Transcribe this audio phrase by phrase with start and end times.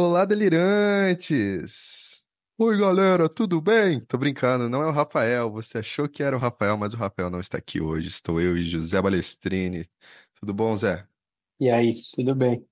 [0.00, 2.24] Olá, delirantes!
[2.56, 3.98] Oi, galera, tudo bem?
[3.98, 5.50] Tô brincando, não é o Rafael.
[5.50, 8.06] Você achou que era o Rafael, mas o Rafael não está aqui hoje.
[8.06, 9.84] Estou eu e José Balestrini.
[10.38, 11.04] Tudo bom, Zé?
[11.58, 12.64] E aí, tudo bem?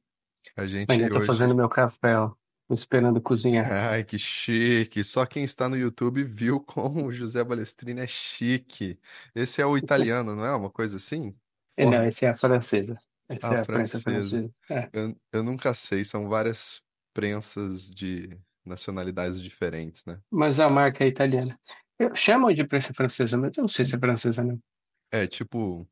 [0.57, 1.27] A gente Ainda tô hoje.
[1.27, 2.29] fazendo meu café, ó.
[2.69, 3.73] Tô esperando cozinhar.
[3.73, 5.03] Ai, que chique!
[5.03, 9.01] Só quem está no YouTube viu como o José Balestrini é chique.
[9.35, 10.55] Esse é o italiano, não é?
[10.55, 11.35] Uma coisa assim?
[11.77, 12.07] E não, Forma.
[12.07, 12.97] essa é a francesa.
[13.29, 14.03] Essa é a francesa.
[14.05, 14.51] francesa.
[14.71, 14.89] É.
[14.93, 16.86] Eu, eu nunca sei, são várias
[17.17, 20.21] prensas de nacionalidades diferentes, né?
[20.31, 21.59] Mas a marca é italiana.
[21.99, 24.61] Eu chamo de prensa francesa, mas eu não sei se é francesa, não.
[25.11, 25.89] É tipo,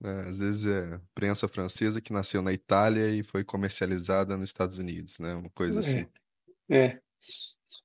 [0.00, 4.78] né, às vezes é prensa francesa que nasceu na Itália e foi comercializada nos Estados
[4.78, 5.34] Unidos, né?
[5.34, 6.06] Uma coisa assim.
[6.68, 7.00] É, é.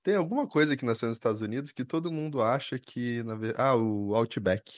[0.03, 3.75] Tem alguma coisa que nasceu nos Estados Unidos que todo mundo acha que, na ah,
[3.75, 4.71] o Outback.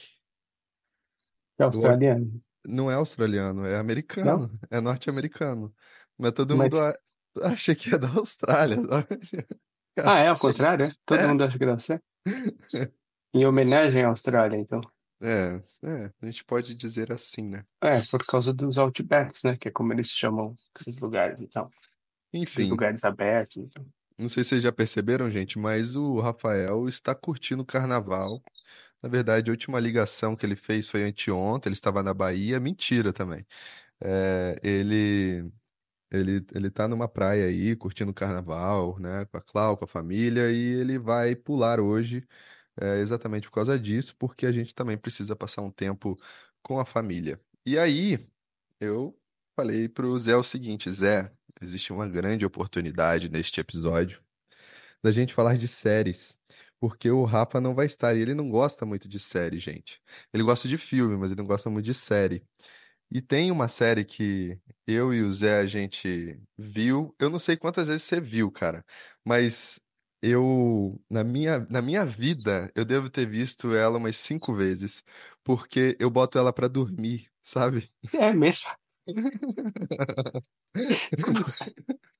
[1.60, 2.42] É O australiano.
[2.66, 3.80] Não é australiano, é Não?
[3.80, 5.76] americano, é norte-americano.
[6.18, 6.72] Mas todo Mas...
[6.72, 6.80] mundo
[7.44, 8.78] a- acha que é da Austrália.
[10.04, 10.96] Ah, é ao contrário?
[11.06, 12.02] Todo É, mundo acha que deve ser?
[13.36, 14.82] Em homenagem à Austrália, então.
[15.22, 17.66] é, é, a gente pode dizer assim, né?
[17.84, 19.58] É, por causa dos outbacks, né?
[19.58, 21.70] Que é como eles chamam esses lugares e tal.
[22.56, 23.58] Os Enfim, lugares abertos.
[23.58, 23.86] Então.
[24.18, 28.42] não sei se vocês já perceberam, gente, mas o Rafael está curtindo o carnaval.
[29.02, 32.60] Na verdade, a última ligação que ele fez foi anteontem, ele estava na Bahia.
[32.60, 33.46] Mentira também.
[34.02, 35.52] É, ele,
[36.20, 39.88] ele, ele tá numa praia aí, curtindo o carnaval, né, com a Clau, com a
[39.88, 42.26] família, e ele vai pular hoje,
[42.80, 46.16] é, exatamente por causa disso, porque a gente também precisa passar um tempo
[46.62, 47.40] com a família.
[47.66, 48.20] E aí,
[48.80, 49.18] eu
[49.56, 54.22] falei pro Zé o seguinte, Zé, existe uma grande oportunidade neste episódio
[55.04, 56.40] da gente falar de séries.
[56.80, 60.02] Porque o Rafa não vai estar, e ele não gosta muito de série, gente.
[60.34, 62.44] Ele gosta de filme, mas ele não gosta muito de série.
[63.12, 67.16] E tem uma série que eu e o Zé a gente viu.
[67.20, 68.84] Eu não sei quantas vezes você viu, cara,
[69.24, 69.80] mas
[70.22, 75.04] eu, na minha, na minha vida, eu devo ter visto ela umas cinco vezes,
[75.44, 77.92] porque eu boto ela pra dormir, sabe?
[78.14, 78.70] É mesmo.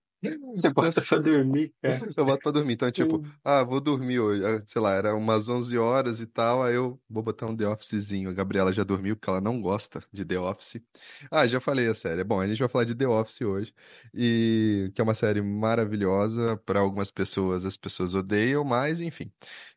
[0.56, 2.00] Você bota pra dormir, cara.
[2.16, 2.74] Eu boto pra dormir.
[2.74, 4.44] Então, tipo, ah, vou dormir hoje.
[4.46, 6.64] Ah, Sei lá, era umas 11 horas e tal.
[6.64, 8.30] Aí eu vou botar um The Officezinho.
[8.30, 10.82] A Gabriela já dormiu porque ela não gosta de The Office.
[11.30, 12.24] Ah, já falei a série.
[12.24, 13.74] Bom, a gente vai falar de The Office hoje.
[14.14, 16.58] E que é uma série maravilhosa.
[16.66, 19.32] Para algumas pessoas, as pessoas odeiam, mas enfim.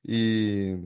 [0.07, 0.79] E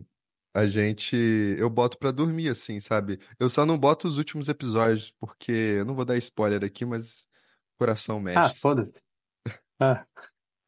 [0.55, 1.17] a gente.
[1.59, 3.19] Eu boto pra dormir, assim, sabe?
[3.39, 7.27] Eu só não boto os últimos episódios, porque eu não vou dar spoiler aqui, mas
[7.79, 8.61] coração Ah, mexe.
[8.61, 9.00] foda-se.
[9.82, 10.04] Ah,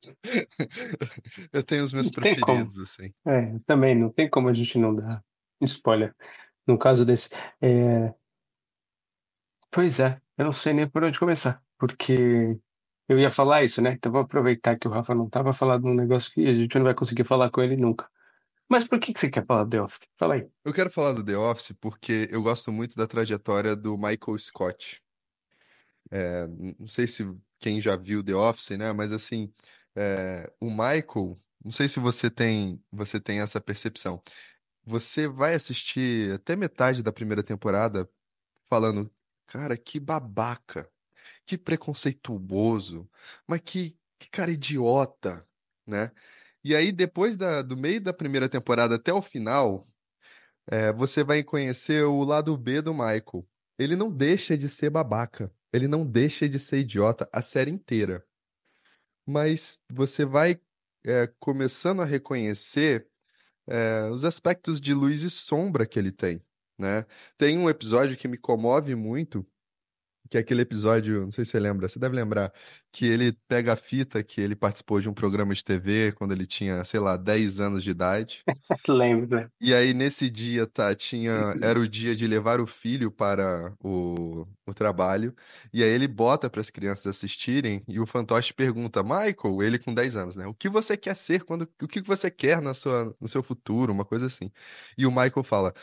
[1.52, 3.12] Eu tenho os meus não preferidos, assim.
[3.26, 5.24] É, também não tem como a gente não dar
[5.62, 6.14] spoiler.
[6.66, 7.30] No caso desse.
[7.60, 8.12] É,
[9.70, 12.58] pois é, eu não sei nem por onde começar, porque
[13.08, 13.92] eu ia falar isso, né?
[13.92, 16.84] Então vou aproveitar que o Rafa não tava falando um negócio que a gente não
[16.84, 18.08] vai conseguir falar com ele nunca.
[18.68, 20.08] Mas por que que você quer falar do The Office?
[20.16, 20.48] Fala aí.
[20.64, 25.02] Eu quero falar do The Office porque eu gosto muito da trajetória do Michael Scott.
[26.10, 26.46] É,
[26.78, 27.30] não sei se
[27.64, 28.92] quem já viu The Office, né?
[28.92, 29.50] Mas assim,
[29.96, 34.22] é, o Michael, não sei se você tem, você tem essa percepção.
[34.84, 38.08] Você vai assistir até metade da primeira temporada
[38.68, 39.10] falando,
[39.46, 40.90] cara, que babaca,
[41.46, 43.08] que preconceituoso,
[43.48, 45.46] mas que, que cara idiota,
[45.86, 46.12] né?
[46.62, 49.88] E aí, depois da, do meio da primeira temporada até o final.
[50.66, 53.46] É, você vai conhecer o lado B do Michael.
[53.78, 55.52] Ele não deixa de ser babaca.
[55.74, 58.24] Ele não deixa de ser idiota a série inteira.
[59.26, 60.60] Mas você vai,
[61.04, 63.08] é, começando a reconhecer,
[63.66, 66.40] é, os aspectos de luz e sombra que ele tem,
[66.78, 67.04] né?
[67.36, 69.44] Tem um episódio que me comove muito,
[70.30, 72.52] que é aquele episódio, não sei se você lembra, você deve lembrar,
[72.90, 76.46] que ele pega a fita que ele participou de um programa de TV quando ele
[76.46, 78.42] tinha, sei lá, 10 anos de idade.
[78.88, 79.48] Lembro, né?
[79.60, 84.46] E aí, nesse dia, tá, tinha, era o dia de levar o filho para o,
[84.66, 85.34] o trabalho,
[85.72, 89.92] e aí ele bota para as crianças assistirem, e o fantoche pergunta, Michael, ele com
[89.92, 90.46] 10 anos, né?
[90.46, 93.92] O que você quer ser quando, o que você quer na sua, no seu futuro,
[93.92, 94.50] uma coisa assim.
[94.96, 95.74] E o Michael fala,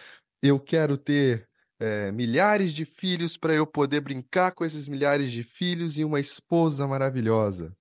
[0.42, 1.48] eu quero ter
[1.82, 6.20] é, milhares de filhos para eu poder brincar com esses milhares de filhos e uma
[6.20, 7.76] esposa maravilhosa.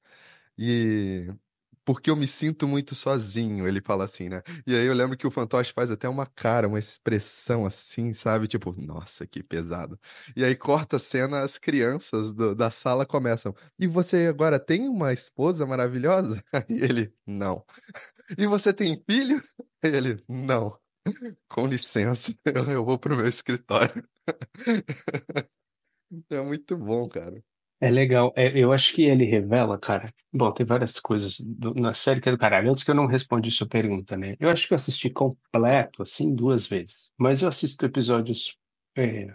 [0.59, 1.27] E
[1.85, 4.43] porque eu me sinto muito sozinho, ele fala assim, né?
[4.67, 8.47] E aí eu lembro que o fantoche faz até uma cara, uma expressão assim, sabe?
[8.47, 9.99] Tipo, nossa, que pesado.
[10.37, 13.55] E aí corta a cena, as crianças do- da sala começam.
[13.79, 16.43] E você agora tem uma esposa maravilhosa?
[16.69, 17.65] E ele, não.
[18.39, 19.43] E você tem filho?
[19.83, 20.79] E ele, não.
[21.49, 22.33] Com licença,
[22.69, 24.09] eu, vou pro meu escritório.
[26.31, 27.43] É muito bom, cara.
[27.81, 28.33] É legal.
[28.37, 30.07] É, eu acho que ele revela, cara.
[30.33, 32.71] Bom, tem várias coisas do- na série que é do caralho.
[32.71, 34.37] Antes que eu não respondi sua pergunta, né?
[34.41, 37.11] Eu acho que eu assisti completo, assim, duas vezes.
[37.19, 38.57] Mas eu assisto episódios
[38.97, 39.35] é,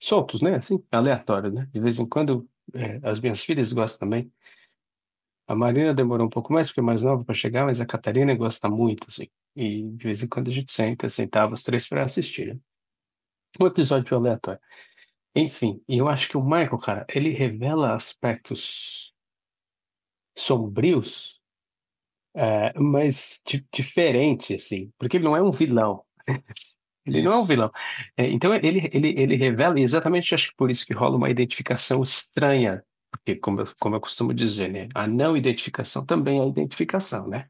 [0.00, 0.56] soltos, né?
[0.56, 1.68] Assim, aleatórios, né?
[1.72, 4.32] De vez em quando, é, as minhas filhas gostam também.
[5.46, 8.34] A Marina demorou um pouco mais, porque é mais nova para chegar, mas a Catarina
[8.34, 9.28] gosta muito, assim.
[9.56, 12.60] E de vez em quando a gente senta, sentava os três para assistir, né?
[13.60, 14.60] Um episódio aleatório.
[15.34, 19.12] Enfim, e eu acho que o Michael, cara, ele revela aspectos
[20.36, 21.40] sombrios,
[22.34, 26.04] é, mas di diferente, assim, porque ele não é um vilão.
[27.04, 27.72] Ele não é um Isso, vilão.
[28.16, 31.28] É, então ele, ele, ele revela, e exatamente acho que por isso que rola uma
[31.28, 32.80] identificação estranha,
[33.12, 37.46] porque como eu, como eu costumo dizer, né, a não identificação também é identificação, né?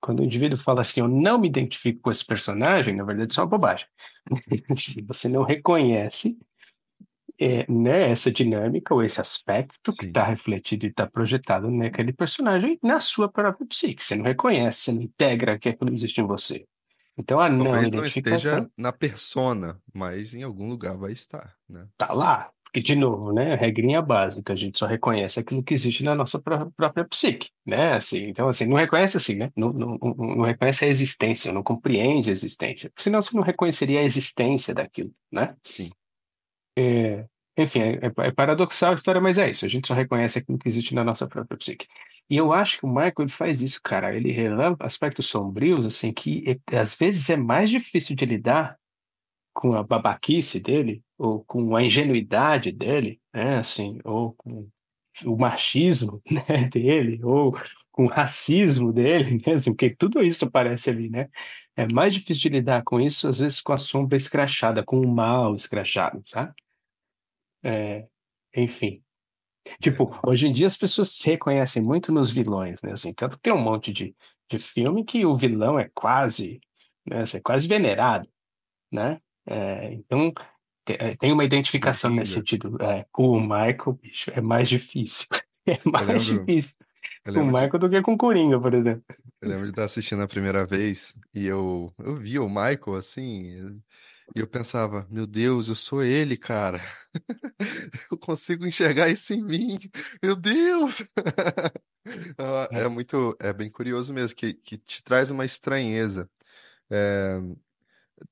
[0.00, 3.40] Quando o indivíduo fala assim, eu não me identifico com esse personagem, na verdade isso
[3.40, 3.86] é uma bobagem.
[4.78, 6.38] Se você não reconhece
[7.40, 10.08] é, né, essa dinâmica ou esse aspecto que sim.
[10.08, 14.04] está refletido e está projetado naquele personagem na sua própria psique.
[14.04, 16.66] Você não reconhece, você não integra que aquilo existe em você.
[17.16, 21.88] Então a não Talvez não esteja na persona, mas em algum lugar vai estar, né?
[21.96, 22.50] tá lá.
[22.74, 26.40] Porque, de novo, né, regrinha básica, a gente só reconhece aquilo que existe na nossa
[26.40, 30.44] pró- própria psique, né, assim, então, assim, não reconhece assim, né, não, não, não, não
[30.44, 35.54] reconhece a existência, não compreende a existência, senão você não reconheceria a existência daquilo, né,
[35.62, 35.92] Sim.
[36.76, 37.26] É,
[37.56, 39.64] enfim, é, é- é paradoxal a história, mas é isso.
[39.64, 41.86] A gente só reconhece aquilo que existe na nossa própria psique.
[42.28, 44.12] E eu acho que o Michael ele faz isso, cara.
[44.16, 46.42] Ele revela aspectos sombrios, assim, que
[46.72, 48.76] é- às vezes é mais difícil de lidar
[49.52, 54.68] com a babaquice dele, ou com a ingenuidade dele, né, assim, ou com
[55.24, 57.56] o machismo, né, dele, ou
[57.92, 61.28] com o racismo dele, né, assim, porque tudo isso aparece ali, né?
[61.76, 65.08] É mais difícil de lidar com isso, às vezes, com a sombra escrachada, com o
[65.12, 66.52] mal escrachado, sabe?
[67.64, 68.06] É,
[68.54, 69.02] enfim.
[69.80, 72.92] Tipo, hoje em dia as pessoas se reconhecem muito nos vilões, né?
[72.92, 74.14] Assim, tanto tem um monte de,
[74.50, 76.60] de filme que o vilão é quase,
[77.06, 77.22] né?
[77.22, 78.28] assim, é quase venerado,
[78.92, 79.20] né?
[79.46, 80.32] É, então,
[81.18, 82.76] tem uma identificação nesse sentido.
[82.80, 85.26] É, o Michael, bicho, é mais difícil.
[85.66, 86.76] É mais lembro, difícil
[87.24, 89.02] com o lembro de, Michael do que com o Coringa, por exemplo.
[89.40, 93.80] eu lembro de estar assistindo a primeira vez e eu, eu vi o Michael assim,
[94.34, 96.80] e eu pensava, meu Deus, eu sou ele, cara.
[98.10, 99.78] Eu consigo enxergar isso em mim.
[100.22, 101.02] Meu Deus!
[102.36, 106.28] Ah, É É, muito, é bem curioso mesmo, que, que te traz uma estranheza.
[106.90, 107.40] É,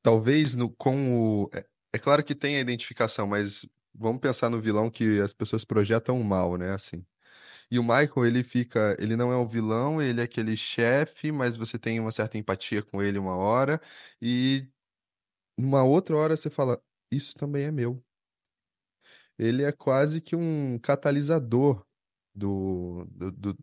[0.03, 1.51] talvez no, com o.
[1.93, 6.23] É, claro que tem a identificação, mas vamos pensar no vilão que as pessoas projetam
[6.23, 6.71] mal, né?
[6.73, 7.05] Assim.
[7.71, 8.97] E o Michael, ele fica.
[9.00, 12.83] Ele não é o vilão, ele é aquele chefe, mas você tem uma certa empatia
[12.83, 13.81] com ele uma hora,
[14.23, 14.69] e
[15.59, 18.05] numa outra hora você fala: Isso também é meu.
[19.39, 21.85] Ele é quase que um catalisador
[22.35, 23.59] do, do, do-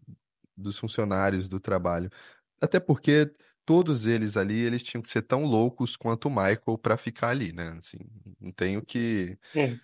[0.57, 2.09] dos funcionários do trabalho.
[2.61, 3.31] Até porque
[3.69, 7.53] todos eles ali, eles tinham que ser tão loucos quanto o Michael para ficar ali,
[7.53, 7.69] né?
[7.77, 7.99] Assim,
[8.41, 9.37] não tenho que.
[9.55, 9.79] é.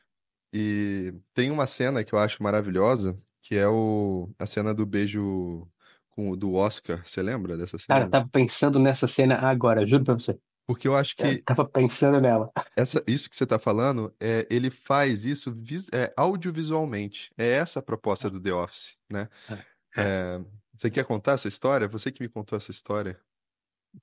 [0.51, 4.33] E tem uma cena que eu acho maravilhosa, que é o...
[4.39, 5.67] a cena do beijo
[6.09, 7.05] com o do Oscar.
[7.05, 8.09] Você lembra dessa Cara, eu cena?
[8.09, 10.39] tava pensando nessa cena agora, juro pra você.
[10.65, 12.51] Porque eu acho Eu que tava pensando nela.
[12.75, 17.31] essa, isso que você está falando, é, ele faz isso vis- é, audiovisualmente.
[17.37, 19.29] É essa a proposta do The Office, né?
[19.49, 20.03] É, é.
[20.03, 20.39] É,
[20.75, 21.87] você quer contar essa história?
[21.87, 23.19] Você que me contou essa história.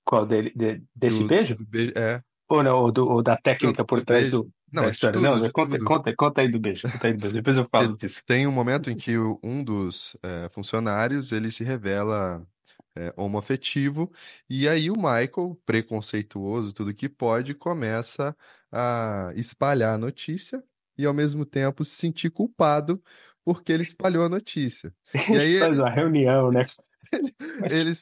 [0.04, 0.52] Qual dele?
[0.54, 1.54] de- desse Do, beijo?
[1.54, 1.92] do beijo.
[1.96, 2.22] É.
[2.48, 4.42] Ou não, ou, do, ou da Não, técnica por do trás beijo.
[4.44, 5.20] do, Não, de história.
[5.20, 5.84] Não, tudo, de conta, tudo.
[5.84, 6.82] conta, conta aí do beijo.
[6.90, 7.34] Conta aí do beijo.
[7.34, 8.22] Depois eu falo disso.
[8.26, 12.46] tem um momento em que um dos é, funcionários ele se revela
[12.94, 14.10] é, homoafetivo,
[14.50, 18.36] e aí o Michael, preconceituoso, tudo que pode, começa
[18.70, 20.62] a espalhar a notícia
[20.98, 23.02] e ao mesmo tempo se sentir culpado
[23.44, 24.94] porque ele espalhou a notícia.
[25.34, 26.66] E aí faz uma reunião, né?
[27.70, 27.92] ele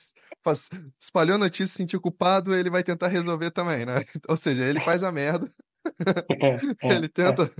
[0.98, 3.94] espalhou a notícia, se sentiu culpado, ele vai tentar resolver também, né?
[4.28, 5.52] Ou seja, ele faz a merda
[6.40, 7.50] É, é, Ele é, tenta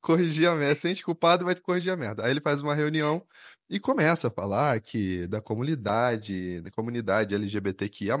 [0.00, 2.24] corrigir a merda, sente culpado vai corrigir a merda.
[2.24, 3.22] Aí ele faz uma reunião
[3.68, 8.16] e começa a falar que da comunidade, da comunidade LGBTQIA+,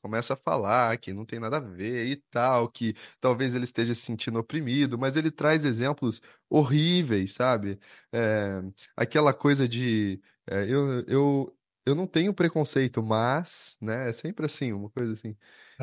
[0.00, 3.94] começa a falar que não tem nada a ver e tal, que talvez ele esteja
[3.94, 7.78] se sentindo oprimido, mas ele traz exemplos horríveis, sabe?
[8.12, 8.62] É,
[8.96, 11.55] aquela coisa de é, eu, eu,
[11.86, 14.08] eu não tenho preconceito, mas, né?
[14.10, 15.36] É sempre assim, uma coisa assim.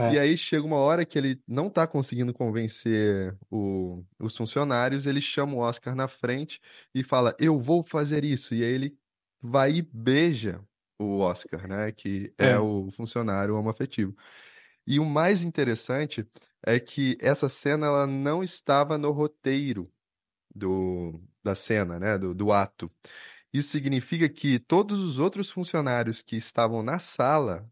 [0.06, 0.20] E é.
[0.20, 5.56] aí chega uma hora que ele não tá conseguindo convencer o- os funcionários, ele chama
[5.56, 6.62] o Oscar na frente
[6.94, 8.54] e fala: Eu vou fazer isso.
[8.56, 8.98] E aí ele
[9.42, 10.62] vai e beija
[11.00, 11.92] o Oscar, né?
[11.92, 12.60] Que é é.
[12.60, 14.16] o funcionário homoafetivo.
[14.86, 16.28] E o mais interessante
[16.66, 19.92] é que essa cena ela não estava no roteiro
[20.54, 22.18] do, da cena, né?
[22.18, 22.92] Do, do ato.
[23.54, 27.70] Isso significa que todos os outros funcionários que estavam na sala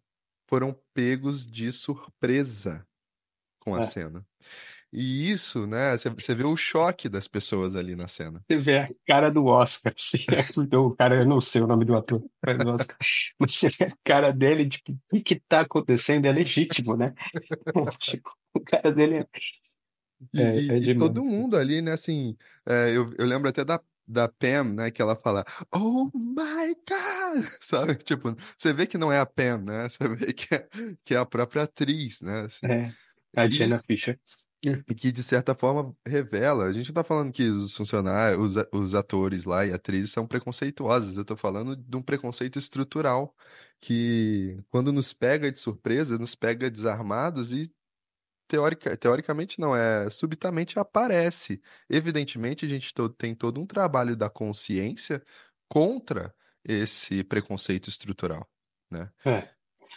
[0.48, 2.86] foram pegos de surpresa
[3.60, 3.84] com a É.
[3.84, 4.26] cena.
[4.94, 5.96] E isso, né?
[5.96, 8.44] Você vê o choque das pessoas ali na cena.
[8.50, 10.26] Você vê a cara do Oscar, assim,
[10.76, 12.98] o cara, eu não sei o nome do ator, cara do Oscar,
[13.40, 16.26] mas você vê a cara dele, tipo, o que que tá acontecendo?
[16.26, 17.14] É legítimo, né?
[18.00, 19.28] Tipo, o cara dele é,
[20.34, 21.94] E, é, é e todo mundo ali, né?
[21.94, 22.36] Assim,
[22.66, 24.92] é, eu, eu lembro até da, da Pam, né?
[24.92, 27.46] Que ela fala, Oh my God!
[27.62, 27.96] Sabe?
[27.96, 29.88] Tipo, você vê que não é a Pam, né?
[29.90, 30.68] Você vê que é,
[31.06, 32.42] que é a própria atriz, né?
[32.42, 32.92] Assim, É,
[33.36, 34.20] a e Jenna Fischer.
[34.88, 36.66] E que, de certa forma, revela.
[36.66, 40.28] A gente não tá falando que os funcionários, os, os atores lá e atrizes são
[40.28, 41.18] preconceituosos.
[41.18, 43.36] Eu tô falando de um preconceito estrutural
[43.80, 47.74] que, quando nos pega de surpresa, nos pega desarmados e,
[48.52, 51.62] teórica, teoricamente, não, é subitamente aparece.
[51.90, 55.24] Evidentemente, a gente tem todo um trabalho da consciência
[55.70, 58.46] contra esse preconceito estrutural,
[58.92, 59.10] né?
[59.26, 59.48] É.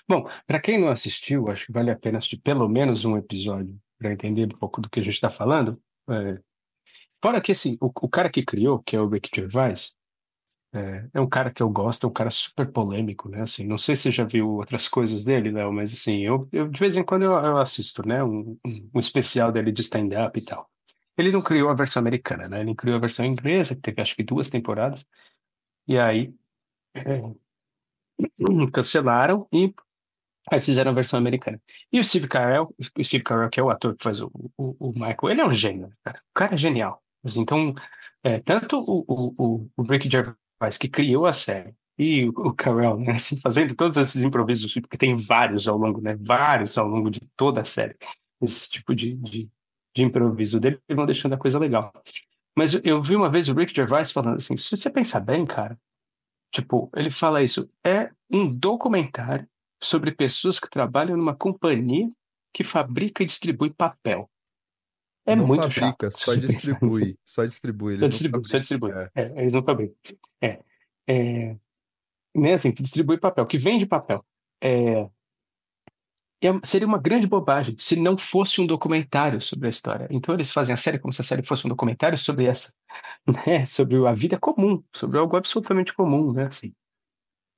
[0.09, 3.77] Bom, para quem não assistiu, acho que vale a pena assistir pelo menos um episódio
[3.99, 5.83] para entender um pouco do que a gente está falando.
[6.09, 6.39] É,
[7.21, 9.95] fora que assim, o, o cara que criou, que é o Rick Gervais,
[10.75, 13.43] é, é um cara que eu gosto, é um cara super polêmico, né?
[13.43, 16.69] Assim, não sei se você já viu outras coisas dele, Léo, mas assim, eu, eu
[16.69, 18.23] de vez em quando eu, eu assisto, né?
[18.25, 18.59] Um,
[18.95, 20.71] um especial dele de stand-up e tal.
[21.17, 22.61] Ele não criou a versão americana, né?
[22.61, 25.07] Ele criou a versão inglesa, que teve acho que duas temporadas,
[25.89, 26.35] e aí
[26.95, 27.23] é,
[28.73, 29.73] cancelaram e
[30.51, 31.61] Aí fizeram a versão americana.
[31.91, 34.77] E o Steve Carell, o Steve Carell, que é o ator que faz o, o,
[34.91, 36.19] o Michael, ele é um gênio, cara.
[36.19, 37.03] O cara é genial.
[37.25, 37.75] Assim, então,
[38.23, 40.37] é, tanto o, o, o, o Rick Gervais,
[40.79, 45.15] que criou a série, e o, Carell, né, assim, fazendo todos esses improvisos, porque tem
[45.15, 47.97] vários ao longo, né, vários ao longo de toda a série,
[48.43, 49.49] esse tipo de, de,
[49.95, 51.93] de improviso dele, vão deixando a coisa legal.
[52.57, 55.45] Mas eu, eu vi uma vez o Rick Gervais falando assim, se você pensar bem,
[55.47, 55.79] cara,
[56.53, 59.49] tipo, ele fala isso, é um documentário
[59.81, 62.09] sobre pessoas que trabalham numa companhia
[62.53, 64.31] que fabrica e distribui papel.
[65.27, 66.13] É não muito fabrica, chato.
[66.13, 67.19] só distribui.
[67.25, 68.93] Só distribui, Só eles não distribui, só distribui.
[68.93, 69.11] É.
[69.15, 69.97] É, eles não fabricam.
[70.41, 70.63] É,
[71.07, 71.57] é,
[72.35, 74.25] né, assim, que distribui papel, que vende papel.
[74.63, 75.09] É,
[76.43, 80.09] é- seria uma grande bobagem se não fosse um documentário sobre a história.
[80.11, 82.75] Então eles fazem a série como se a série fosse um documentário sobre essa,
[83.47, 86.75] né, sobre a vida comum, sobre algo absolutamente comum, né, assim.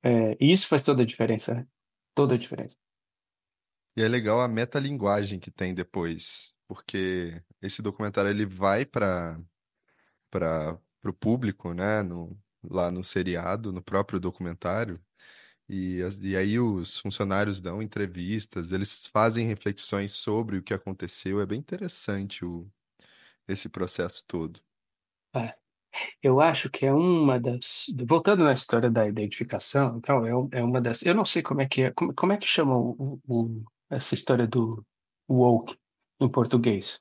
[0.03, 1.67] É, e isso faz toda a diferença, né?
[2.15, 2.77] Toda a diferença.
[3.97, 9.39] E é legal a metalinguagem que tem depois, porque esse documentário ele vai para
[10.29, 14.99] para o público, né, no, lá no seriado, no próprio documentário,
[15.69, 21.45] e, e aí os funcionários dão entrevistas, eles fazem reflexões sobre o que aconteceu, é
[21.47, 22.71] bem interessante o,
[23.47, 24.61] esse processo todo.
[26.21, 27.85] Eu acho que é uma das.
[28.07, 31.03] Voltando na história da identificação, então, é, é uma das.
[31.03, 31.91] Eu não sei como é que é.
[31.91, 34.83] Como, como é que chama o, o- essa história do
[35.29, 35.77] woke
[36.19, 36.99] em português?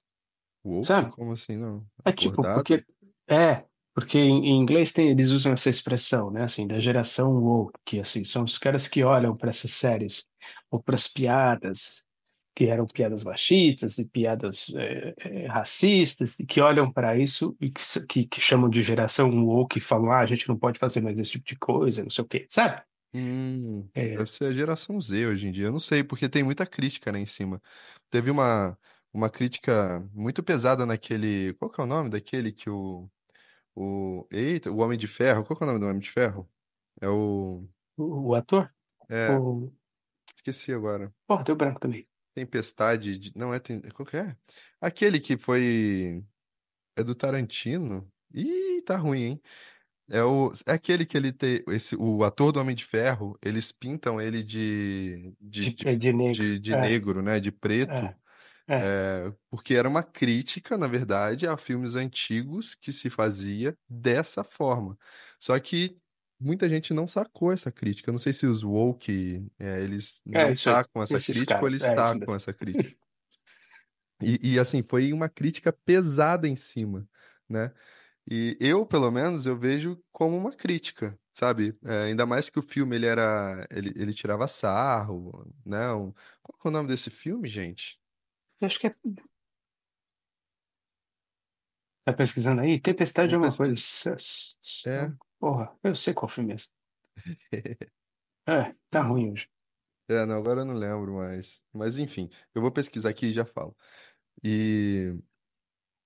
[0.67, 0.87] Woke?
[0.87, 1.11] Sabe?
[1.13, 1.87] Como assim, não?
[2.05, 2.55] É tipo, Acordado?
[2.57, 2.85] porque.
[3.29, 6.45] É, porque em, inglês tem, eles usam essa expressão, né?
[6.45, 10.27] Assim, da geração woke, que assim, são os caras que olham para essas séries
[10.71, 12.05] ou para as piadas
[12.57, 17.71] que eram piadas machistas e piadas é, é, racistas, e que olham para isso e
[17.71, 21.03] que, que, que chamam de geração woke e falam, ah, a gente não pode fazer
[21.03, 22.83] mais esse tipo de coisa, não sei o quê, sabe?
[23.13, 25.67] Hum, É, deve ser a geração Z hoje em dia.
[25.67, 27.61] Eu não sei, porque tem muita crítica, né, em cima.
[28.11, 28.77] Teve uma,
[29.17, 31.55] uma crítica muito pesada naquele.
[31.55, 33.09] Qual que é o nome daquele que o.
[33.75, 34.27] O.
[34.31, 35.45] Eita, o Homem de Ferro.
[35.45, 36.49] Qual que é o nome do Homem de Ferro?
[37.01, 37.67] É o.
[37.97, 38.71] o, o ator,
[39.09, 39.73] É, o...
[40.35, 41.13] esqueci agora.
[41.27, 42.07] Pô, deu branco também.
[42.35, 43.19] Tempestade.
[43.19, 43.59] de- Não é.
[43.59, 43.81] Tem...
[43.81, 44.37] Qual que é?
[44.81, 46.23] Aquele que foi.
[46.97, 48.11] É do Tarantino.
[48.35, 49.43] Ih, tá ruim, hein?
[50.09, 51.63] É, o, é aquele que ele tem.
[51.69, 55.97] Esse, o ator do Homem de Ferro, eles pintam ele de, de, De, de, é
[55.97, 56.35] de negro.
[56.35, 57.41] de, de É, negro, né?
[57.41, 57.93] De preto.
[57.93, 58.17] é,
[58.69, 58.97] é.
[58.99, 64.99] É, porque era uma crítica, na verdade, a filmes antigos que se fazia dessa forma.
[65.41, 65.99] Só que
[66.39, 68.11] muita gente não sacou essa crítica.
[68.11, 71.69] Eu não sei se os woke, é, eles É não isso sacam essa crítica ou
[71.69, 72.97] caras, eles é sacam essa crítica.
[74.23, 77.07] E, e, assim, foi uma crítica pesada em cima,
[77.49, 77.73] né?
[78.31, 81.79] E eu, pelo menos, eu vejo como uma crítica, sabe?
[81.85, 85.93] É, ainda mais que o filme ele era, ele, ele tirava sarro, né?
[85.95, 87.99] Um- qual é o nome desse filme, gente?
[88.61, 88.95] Eu acho que é.
[92.05, 92.81] Tá pesquisando aí?
[92.81, 94.17] Tempestade é uma coisa.
[94.87, 95.13] É.
[95.39, 96.75] Porra, eu sei qual filme é esse.
[98.49, 99.51] É, tá ruim hoje.
[100.09, 101.63] É, não, agora eu não lembro mais.
[101.73, 103.77] Mas enfim, eu vou pesquisar aqui e já falo.
[104.45, 105.15] E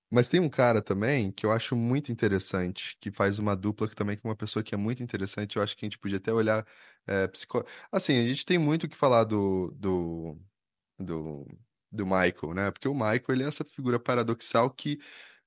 [0.09, 3.95] Mas tem um cara também que eu acho muito interessante, que faz uma dupla que
[3.95, 5.55] também com uma pessoa que é muito interessante.
[5.55, 6.65] Eu acho que a gente podia até olhar
[7.07, 7.63] é, psico...
[7.91, 10.37] Assim, a gente tem muito o que falar do, do,
[10.99, 11.47] do,
[11.91, 12.71] do Michael, né?
[12.71, 14.99] Porque o Michael, ele é essa figura paradoxal que,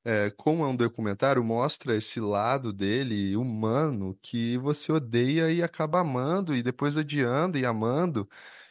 [0.04, 6.00] é, como é um documentário, mostra esse lado dele humano que você odeia e acaba
[6.00, 8.28] amando, e depois odiando e amando,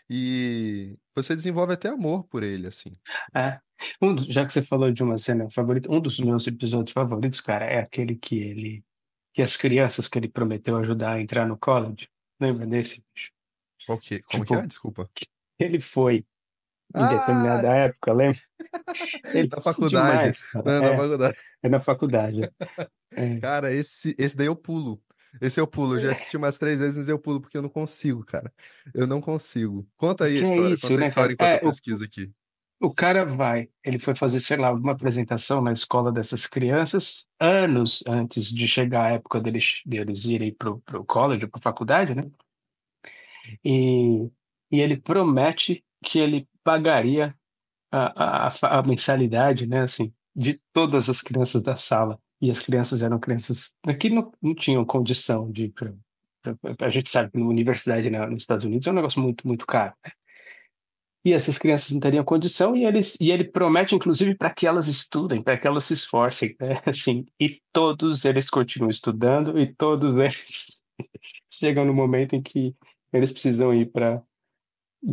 [0.09, 2.91] e você desenvolve até amor por ele, assim.
[3.35, 3.59] É.
[4.01, 7.65] Um já que você falou de uma cena favorita, um dos meus episódios favoritos, cara,
[7.65, 8.83] é aquele que ele,
[9.33, 12.07] que as crianças que ele prometeu ajudar a entrar no college.
[12.39, 13.31] Lembra desse, bicho?
[14.01, 14.57] Que, como que é?
[14.57, 15.09] Tipo, Desculpa.
[15.59, 16.25] ele foi
[16.95, 18.39] em Ah, determinada época, lembra?
[19.33, 20.31] Ele na faculdade.
[20.31, 20.39] demais.
[20.63, 21.37] Não, na É, faculdade.
[21.63, 22.51] é na faculdade.
[23.15, 23.41] É.
[23.41, 25.03] Cara, esse, esse daí eu pulo.
[25.41, 25.95] Esse eu pulo.
[25.95, 28.53] Eu já assisti umas três vezes, mas eu pulo porque eu não consigo, cara.
[28.93, 29.87] Eu não consigo.
[29.97, 30.73] Conta aí a Que é história.
[30.73, 31.33] isso, Conta a né, história cara?
[31.33, 32.33] enquanto eu É, o, pesquiso aqui.
[32.81, 38.03] o cara vai, ele foi fazer, sei lá, uma apresentação na escola dessas crianças, anos
[38.07, 42.23] antes de chegar a época deles, deles irem pro, pro college, pra faculdade, né?
[43.63, 44.25] E,
[44.71, 47.35] e ele promete que ele pagaria
[47.91, 52.19] a, a, a, mensalidade, né, assim, de todas as crianças da sala.
[52.41, 55.93] E as crianças eram crianças que não, não tinham condição de pra,
[56.41, 59.47] pra- a gente sabe que na universidade né, nos Estados Unidos é um negócio muito,
[59.47, 59.93] muito caro.
[60.05, 60.11] né?
[61.25, 64.89] E essas crianças não teriam condição e, eles, e ele promete, inclusive, para que elas
[64.89, 66.81] estudem, para que elas se esforcem, né?
[66.85, 70.71] Assim, e todos eles continuam estudando e todos eles
[71.49, 72.75] chegam no momento em que
[73.13, 74.21] eles precisam ir para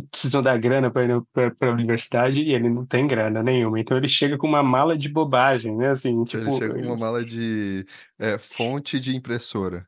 [0.09, 3.79] precisam dar grana para a universidade e ele não tem grana nenhuma.
[3.79, 5.89] Então ele chega com uma mala de bobagem, né?
[5.91, 7.85] Assim, Ele tipo, chega com uma mala de
[8.19, 9.87] é, fonte de impressora.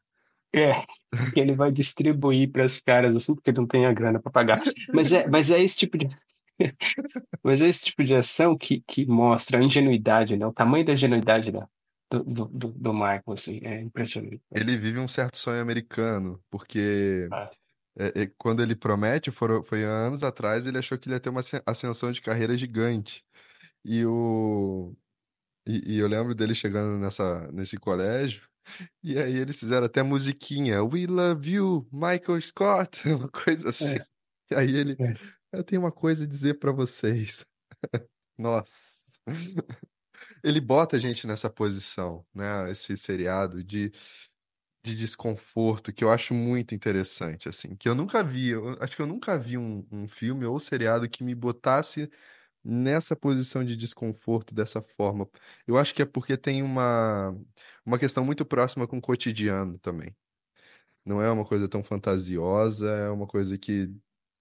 [0.55, 0.74] é,
[1.33, 4.60] que ele vai distribuir para os caras assim, porque não tem a grana para pagar.
[4.93, 6.07] Mas é, mas é esse tipo de
[7.43, 10.45] mas é esse tipo de ação que, que mostra a ingenuidade, né?
[10.45, 11.67] O tamanho da ingenuidade da,
[12.12, 14.39] do, do, do, do Michael, assim, é impressionante.
[14.51, 17.49] Ele vive um certo sonho americano, porque Ah,
[17.97, 21.29] é, é, quando ele promete, foram, foi anos atrás, ele achou que ele ia ter
[21.29, 23.25] uma ascen- ascensão de carreira gigante.
[23.86, 24.95] E, o,
[25.67, 28.49] e, e eu lembro dele chegando nessa, nesse colégio,
[29.03, 33.95] e aí eles fizeram até musiquinha, We love you, Michael Scott, uma coisa assim.
[33.97, 34.06] é,
[34.51, 35.13] E aí ele, é.
[35.51, 37.45] eu tenho uma coisa a dizer pra vocês.
[38.38, 39.03] Nossa.
[40.43, 42.69] Ele bota a gente nessa posição, né?
[42.71, 43.91] Esse seriado de,
[44.84, 49.02] de desconforto que eu acho muito interessante, assim, que eu nunca vi, eu acho que
[49.02, 52.10] eu nunca vi um, um filme ou seriado que me botasse
[52.63, 55.30] nessa posição de desconforto dessa forma.
[55.67, 57.36] Eu acho que é porque tem uma,
[57.86, 60.15] uma questão muito próxima com o cotidiano também.
[61.06, 63.89] Não é uma coisa tão fantasiosa, é uma coisa que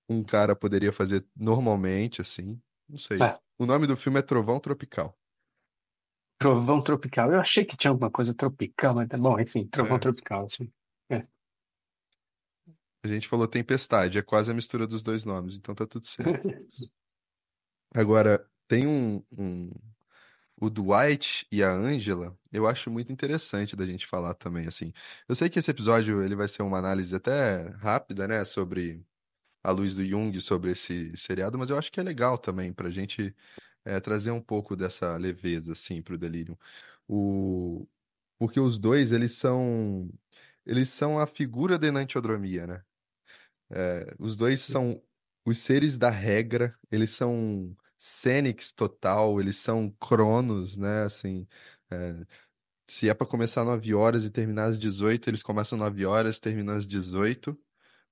[0.08, 2.60] um cara poderia fazer normalmente, assim.
[2.88, 3.18] Não sei.
[3.20, 5.16] É, O nome do filme é Trovão Tropical.
[6.42, 7.32] Trovão Tropical.
[7.32, 10.00] Eu achei que tinha alguma coisa tropical, mas bom, enfim, Trovão É.
[10.00, 10.70] Tropical, assim.
[11.08, 11.26] É.
[13.04, 16.48] A gente falou Tempestade, é quase a mistura dos dois nomes, então tá tudo certo.
[17.94, 19.70] Agora, tem um, um-
[20.60, 24.92] O Dwight e a Angela, eu acho muito interessante da gente falar também, assim.
[25.28, 29.04] Eu sei que esse episódio ele vai ser uma análise até rápida, né, sobre
[29.62, 32.90] a luz do Jung, sobre esse seriado, mas eu acho que é legal também pra
[32.90, 33.34] gente
[33.84, 36.56] é, trazer um pouco dessa leveza, assim, pro Delirium.
[37.08, 37.86] O...
[38.38, 40.10] Porque os dois, eles são...
[40.66, 42.84] Eles são a figura da enantiodromia, né?
[43.70, 45.02] É, os dois são
[45.44, 51.04] os seres da regra, eles são Cênix total, eles são Cronos, né?
[51.04, 51.46] Assim,
[51.90, 52.24] é,
[52.88, 56.74] se é pra começar 9 horas e terminar às 18, eles começam 9 horas, terminam
[56.76, 57.58] às 18,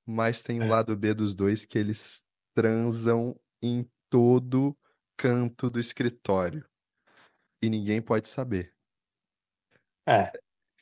[0.06, 0.66] mas tem o É.
[0.66, 4.76] lado B dos dois que eles transam em todo
[5.20, 6.64] canto do escritório
[7.62, 8.74] e ninguém pode saber.
[10.08, 10.32] É,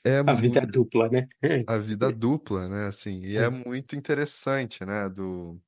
[0.04, 1.28] É a vida é muito dupla, né?
[1.66, 2.86] a vida dupla, né?
[2.86, 3.50] Assim, e é É.
[3.50, 5.08] muito interessante, né?
[5.08, 5.60] Do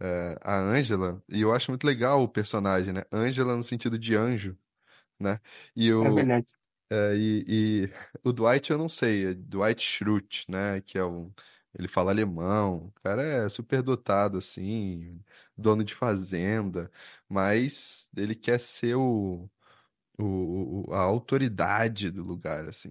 [0.00, 3.02] é, a Ângela, e eu acho muito legal o personagem, né?
[3.12, 4.58] Ângela no sentido de anjo,
[5.20, 5.40] né?
[5.76, 6.54] E É o, verdade.
[6.92, 7.90] é, e, e
[8.24, 10.80] o Dwight eu não sei, é Dwight Schrute, né?
[10.82, 11.32] Que é um,
[11.78, 15.20] ele fala alemão, o cara é super dotado assim,
[15.56, 16.90] dono de fazenda,
[17.28, 19.48] mas ele quer ser o,
[20.18, 22.90] o, a autoridade do lugar, assim.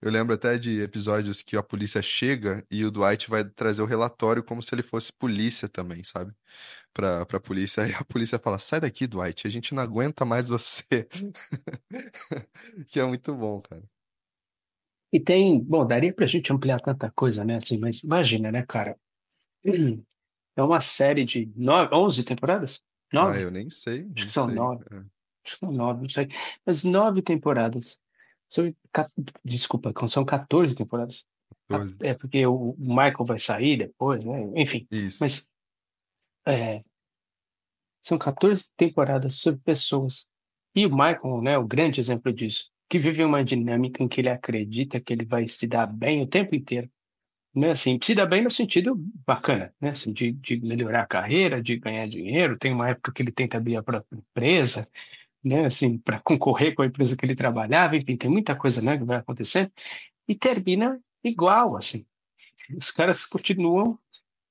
[0.00, 3.86] Eu lembro até de episódios que a polícia chega e o Dwight vai trazer o
[3.86, 6.34] relatório como se ele fosse polícia também, sabe?
[6.92, 7.82] Pra, pra polícia.
[7.84, 11.08] Aí a polícia fala: sai daqui, Dwight, a gente não aguenta mais você.
[12.88, 13.82] Que é muito bom, cara.
[15.12, 17.56] E tem, bom, daria pra gente ampliar tanta coisa, né?
[17.56, 18.98] Assim, mas imagina, né, cara?
[20.56, 22.82] É uma série de nove, 11 temporadas?
[23.12, 23.42] Ah, Nove?
[23.42, 24.54] eu nem sei, Acho não que são sei.
[24.54, 24.84] nove.
[24.90, 24.96] É.
[24.96, 26.28] acho que são nove, não sei,
[26.64, 28.00] mas nove temporadas.
[28.48, 28.76] Sobre,
[29.44, 31.26] desculpa, são 14 temporadas.
[31.68, 31.96] 14.
[32.00, 34.50] É porque o Michael vai sair depois, né?
[34.54, 35.18] Enfim, Isso.
[35.20, 35.52] mas
[36.46, 36.82] é,
[38.00, 40.28] são 14 temporadas sobre pessoas.
[40.74, 44.28] E o Michael, né, o grande exemplo disso, que vive uma dinâmica em que ele
[44.28, 46.90] acredita que ele vai se dar bem o tempo inteiro.
[47.54, 48.94] Né, assim, se dar bem no sentido
[49.26, 52.58] bacana, né, assim, de, de melhorar a carreira, de ganhar dinheiro.
[52.58, 54.86] Tem uma época que ele tenta abrir a própria empresa,
[55.42, 57.96] né, assim, para concorrer com a empresa que ele trabalhava.
[57.96, 59.72] Enfim, tem muita coisa né, que vai acontecendo.
[60.28, 62.06] E termina igual, assim.
[62.76, 63.98] Os caras continuam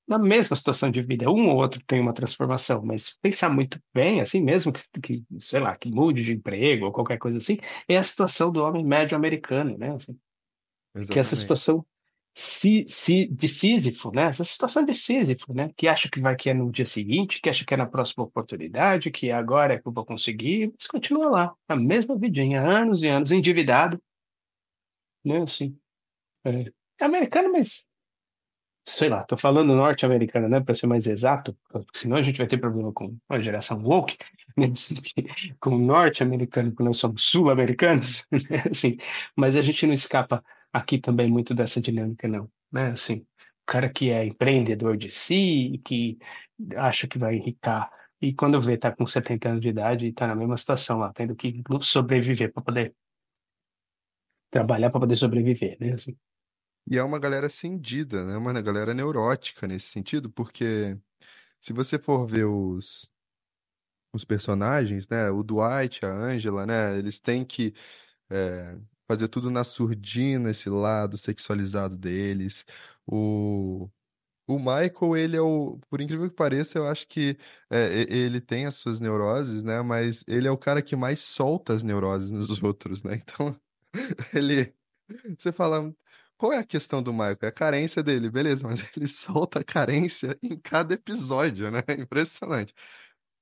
[0.06, 1.30] na mesma situação de vida.
[1.30, 5.60] Um ou outro tem uma transformação, mas pensar muito bem, assim mesmo que, que sei
[5.60, 9.16] lá, que mude de emprego ou qualquer coisa assim, é a situação do homem médio
[9.16, 9.94] americano, né?
[9.94, 10.18] Assim,
[11.06, 11.84] que é essa situação
[12.38, 14.24] si, si, de Sísifo, né?
[14.24, 15.70] Essa situação de Sísifo, né?
[15.74, 18.24] Que acha que vai que é no dia seguinte, que acha que é na próxima
[18.24, 23.02] oportunidade, que agora é que eu vou conseguir, mas continua lá, a mesma vidinha, anos
[23.02, 24.00] e anos, endividado,
[25.24, 25.42] né?
[25.42, 25.78] Assim,
[26.44, 27.88] é, americano, mas
[28.86, 32.46] sei lá, tô falando norte-americano, né, para ser mais exato, porque senão a gente vai
[32.46, 34.16] ter problema com a geração woke,
[34.56, 34.68] né,
[35.60, 38.96] com norte-americano, porque nós somos sul-americanos, né, assim,
[39.36, 43.88] mas a gente não escapa aqui também muito dessa dinâmica, não, né, assim, o cara
[43.90, 46.18] que é empreendedor de si, que
[46.76, 50.26] acha que vai enricar, e quando vê tá com 70 anos de idade e tá
[50.28, 52.94] na mesma situação lá, tendo que sobreviver para poder
[54.50, 56.16] trabalhar para poder sobreviver, né, assim.
[56.88, 58.36] E é uma galera cindida, né?
[58.36, 60.96] Uma galera neurótica nesse sentido, porque
[61.60, 63.10] se você for ver os,
[64.12, 65.30] os personagens, né?
[65.30, 66.98] O Dwight, a Angela, né?
[66.98, 67.74] Eles têm que
[68.30, 72.66] é, fazer tudo na surdina, esse lado sexualizado deles.
[73.06, 73.88] O,
[74.46, 77.38] o Michael, ele é o, por incrível que pareça, eu acho que
[77.70, 79.82] é, ele tem as suas neuroses, né?
[79.82, 83.14] Mas ele é o cara que mais solta as neuroses nos outros, né?
[83.16, 83.58] Então,
[84.34, 84.74] ele,
[85.38, 85.94] você fala,
[86.36, 87.38] qual é a questão do Michael?
[87.42, 91.80] É a carência dele, beleza, mas ele solta a carência em cada episódio, né?
[91.98, 92.74] Impressionante.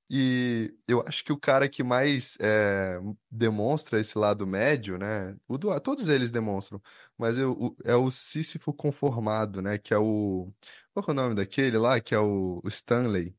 [0.09, 5.35] E eu acho que o cara que mais é, demonstra esse lado médio, né?
[5.47, 6.79] O do, todos eles demonstram,
[7.17, 9.79] mas eu, o, é o Sísifo conformado, né?
[9.79, 10.51] Que é o.
[10.93, 11.99] Qual é o nome daquele lá?
[11.99, 13.35] Que é o, o Stanley.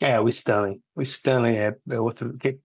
[0.00, 0.82] É, o Stanley.
[0.94, 2.36] O Stanley é, é outro.
[2.36, 2.60] Que,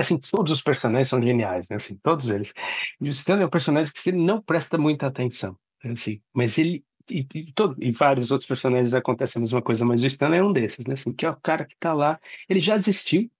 [0.00, 1.76] assim, todos os personagens são geniais, né?
[1.76, 2.52] Assim, todos eles.
[3.00, 5.92] E o Stanley é um personagem que você não presta muita atenção, né?
[5.92, 10.02] assim, mas ele e, e, todo, e vários outros personagens acontecem a mesma coisa, mas
[10.02, 10.94] o Stanley é um desses, né?
[10.94, 12.18] Assim, que é o cara que tá lá,
[12.48, 13.30] ele já desistiu.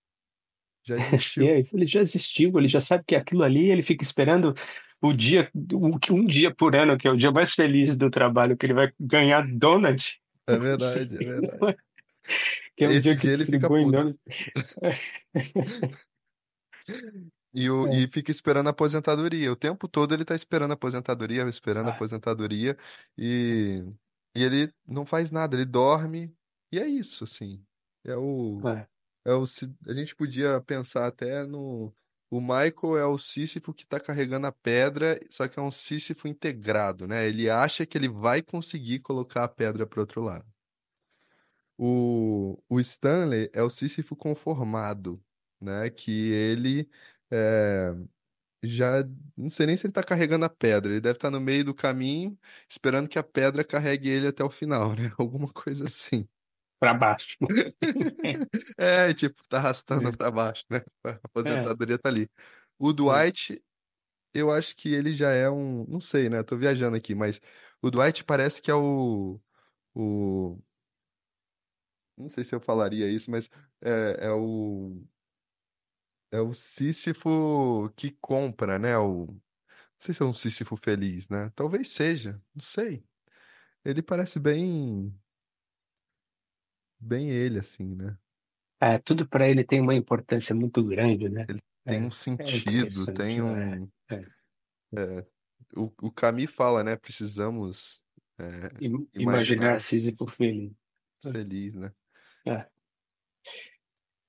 [0.86, 1.46] Já desistiu.
[1.46, 4.54] é, ele já desistiu, ele já sabe que aquilo ali, ele fica esperando
[5.00, 5.50] o dia,
[6.10, 8.92] um dia por ano, que é o dia mais feliz do trabalho, que ele vai
[8.98, 10.20] ganhar donut.
[10.46, 11.76] É verdade, é verdade.
[12.76, 13.90] Que é um Esse dia dia que ele fica puto.
[13.90, 14.18] donut.
[17.54, 19.52] E, o, É, e fica esperando a aposentadoria.
[19.52, 22.76] O tempo todo ele tá esperando a aposentadoria, esperando a ah, aposentadoria,
[23.16, 23.84] e,
[24.34, 26.34] e ele não faz nada, ele dorme,
[26.72, 27.64] e é isso, assim.
[28.04, 28.88] É o, é.
[29.26, 29.44] é o,
[29.86, 31.94] a gente podia pensar até no.
[32.28, 36.26] O Michael é o Sísifo que tá carregando a pedra, só que é um Sísifo
[36.26, 37.28] integrado, né?
[37.28, 40.44] Ele acha que ele vai conseguir colocar a pedra para outro lado.
[41.76, 45.22] O, o Stanley é o Sísifo conformado,
[45.60, 45.90] né?
[45.90, 46.88] Que ele
[47.30, 47.92] é,
[48.62, 49.04] já
[49.36, 51.74] não sei nem se ele tá carregando a pedra, ele deve estar no meio do
[51.74, 55.12] caminho, esperando que a pedra carregue ele até o final, né?
[55.18, 56.28] Alguma coisa assim.
[56.80, 57.36] Para baixo.
[58.76, 60.82] É, tipo, tá arrastando É, pra baixo, né?
[61.04, 62.28] A é, aposentadoria tá ali.
[62.78, 62.92] O é.
[62.92, 63.62] Dwight,
[64.32, 66.42] eu acho que ele já é um, não sei, né?
[66.42, 67.40] Tô viajando aqui, mas
[67.80, 69.40] o Dwight parece que é o,
[69.94, 70.58] o,
[72.16, 73.50] não sei se eu falaria isso, mas
[73.82, 75.04] é, é o
[76.30, 78.98] É o Sísifo que compra, né?
[78.98, 79.26] O...
[79.26, 79.40] Não
[79.98, 81.50] sei se é um Sísifo feliz, né?
[81.56, 83.04] Talvez seja, não sei.
[83.84, 85.14] Ele parece bem,
[86.98, 88.18] bem ele, assim, né?
[88.80, 91.48] É, tudo para ele tem uma importância muito grande, né?
[91.48, 93.40] Ele tem um É, é sentido, tem.
[93.40, 93.90] É, um.
[94.14, 94.34] é.
[94.96, 95.26] é,
[95.76, 96.96] O, o Camus fala, né?
[96.96, 98.04] Precisamos
[98.38, 100.72] é, Im- Imaginar imaginar Sísifo feliz.
[101.22, 101.92] feliz, né?
[102.46, 102.66] É.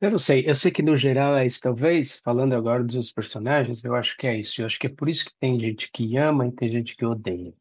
[0.02, 1.62] Eu não sei, eu sei que no geral é isso.
[1.62, 4.62] Talvez, falando agora dos personagens, eu acho que é isso.
[4.62, 7.06] Eu acho que é por isso que tem gente que ama e tem gente que
[7.06, 7.54] odeia.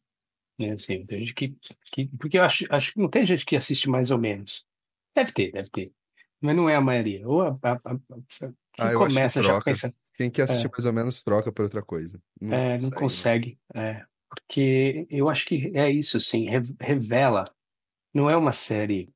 [0.59, 0.71] Né?
[0.71, 1.55] Assim, tem gente que,
[1.91, 2.07] que.
[2.17, 4.65] Porque eu acho, acho que não tem gente que assiste mais ou menos.
[5.15, 5.91] Deve ter, deve ter.
[6.41, 7.27] Mas não é a maioria.
[7.27, 7.99] Ou a, a, a-
[8.73, 9.93] quem Ah, acho que começa já pensa.
[10.15, 12.21] Quem quer assistir é, mais ou menos troca por outra coisa.
[12.39, 12.91] Não É, consegue, não.
[12.91, 17.43] consegue, é, porque eu acho que é isso, assim, re- revela,
[18.13, 19.09] não é uma série,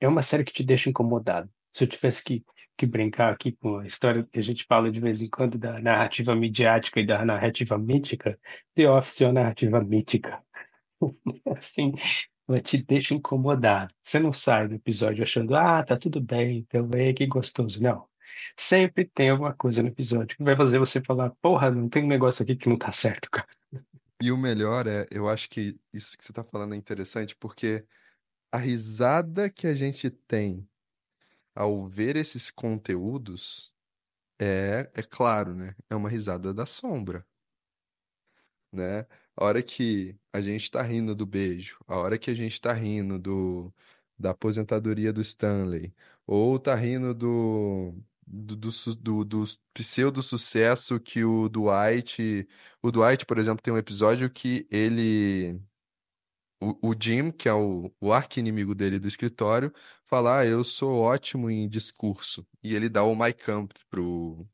[0.00, 2.44] é uma série que te deixa incomodado, se eu tivesse que,
[2.76, 5.78] que brincar aqui com a história que a gente fala de vez em quando da
[5.80, 8.38] narrativa midiática e da narrativa mítica,
[8.74, 10.42] The Office é uma narrativa mítica.
[11.56, 11.92] Assim,
[12.48, 13.94] ela te deixa incomodado.
[14.02, 17.82] Você não sai do episódio achando, ah, tá tudo bem, então é que gostoso.
[17.82, 18.08] Não.
[18.56, 22.08] Sempre tem alguma coisa no episódio que vai fazer você falar, porra, não tem um
[22.08, 23.48] negócio aqui que não tá certo, cara.
[24.22, 27.84] E o melhor é, eu acho que isso que você tá falando é interessante, porque
[28.52, 30.68] a risada que a gente tem
[31.54, 33.74] ao ver esses conteúdos
[34.40, 35.76] é, é claro, né?
[35.90, 37.26] É uma risada da sombra,
[38.72, 39.06] né?
[39.36, 42.72] A hora que a gente tá rindo do beijo, a hora que a gente tá
[42.72, 43.72] rindo do,
[44.18, 45.94] da aposentadoria do Stanley,
[46.26, 47.94] ou tá rindo do,
[48.26, 52.48] do, do, do, do pseudo-sucesso que o Dwight.
[52.82, 55.60] O Dwight, por exemplo, tem um episódio que ele.
[56.60, 59.72] O, o Jim, que é o, o arqui-inimigo dele do escritório,
[60.04, 62.46] fala: Ah, eu sou ótimo em discurso.
[62.62, 64.46] E ele dá o Mein Kampf pro,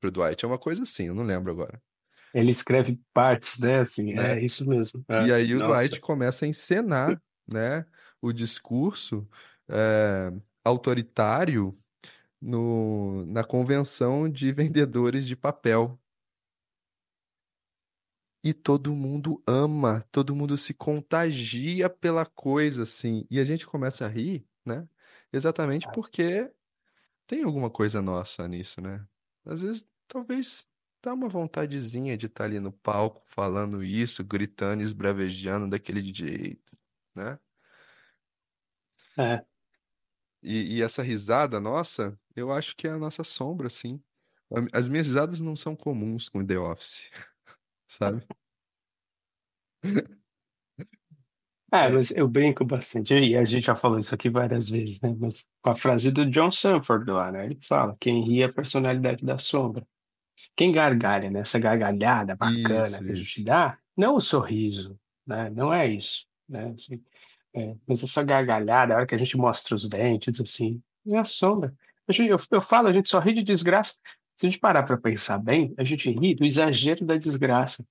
[0.00, 0.44] pro Dwight.
[0.44, 1.82] É uma coisa assim, eu não lembro agora.
[2.32, 3.80] Ele escreve partes, né?
[3.80, 4.38] Assim, Né?
[4.38, 5.04] é isso mesmo.
[5.18, 6.00] E É, aí o Dwight nossa.
[6.00, 7.86] começa a encenar, né,
[8.22, 9.28] o discurso
[9.68, 10.32] é,
[10.64, 11.78] autoritário
[12.40, 15.99] no, na convenção de vendedores de papel.
[18.42, 23.26] E todo mundo ama, todo mundo se contagia pela coisa, assim.
[23.30, 24.88] E a gente começa a rir, né?
[25.32, 26.50] Exatamente porque
[27.26, 29.06] tem alguma coisa nossa nisso, né?
[29.44, 30.66] Às vezes, talvez
[31.02, 36.76] dá uma vontadezinha de estar ali no palco falando isso, gritando, esbravejando daquele jeito,
[37.14, 37.38] né?
[39.18, 39.44] É.
[40.42, 44.02] E, e essa risada nossa, eu acho que é a nossa sombra, assim.
[44.72, 47.10] As minhas risadas não são comuns com The Office,
[47.90, 48.24] sabe?
[51.72, 55.14] É, mas eu brinco bastante, e a gente já falou isso aqui várias vezes, né?
[55.16, 57.44] Mas com a frase do John Sanford lá, né?
[57.44, 59.86] Ele fala: quem ri é a personalidade da sombra.
[60.56, 61.40] Quem gargalha, né?
[61.40, 63.44] Essa gargalhada bacana isso, que a gente isso.
[63.44, 65.48] dá, não o sorriso, né?
[65.50, 66.74] Não é isso, né?
[66.74, 67.04] Assim,
[67.54, 71.24] é, mas essa gargalhada, a hora que a gente mostra os dentes, assim, é a
[71.24, 71.72] sombra.
[72.08, 74.00] Eu, eu falo, a gente só ri de desgraça.
[74.40, 77.86] Se a gente parar para pensar bem, a gente ri do exagero da desgraça.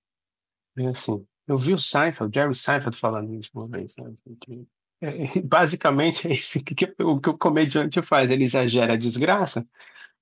[0.76, 4.12] É assim, eu vi o Seinfeld, Jerry Seinfeld falando isso uma vez, né?
[4.12, 4.68] Assim,
[5.00, 9.64] é, basicamente é isso que, que o que o comediante faz, ele exagera a desgraça,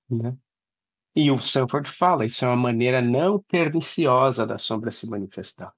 [0.06, 0.36] né?
[1.16, 5.72] E o Sanford fala, isso é uma maneira não perniciosa da sombra se manifestar,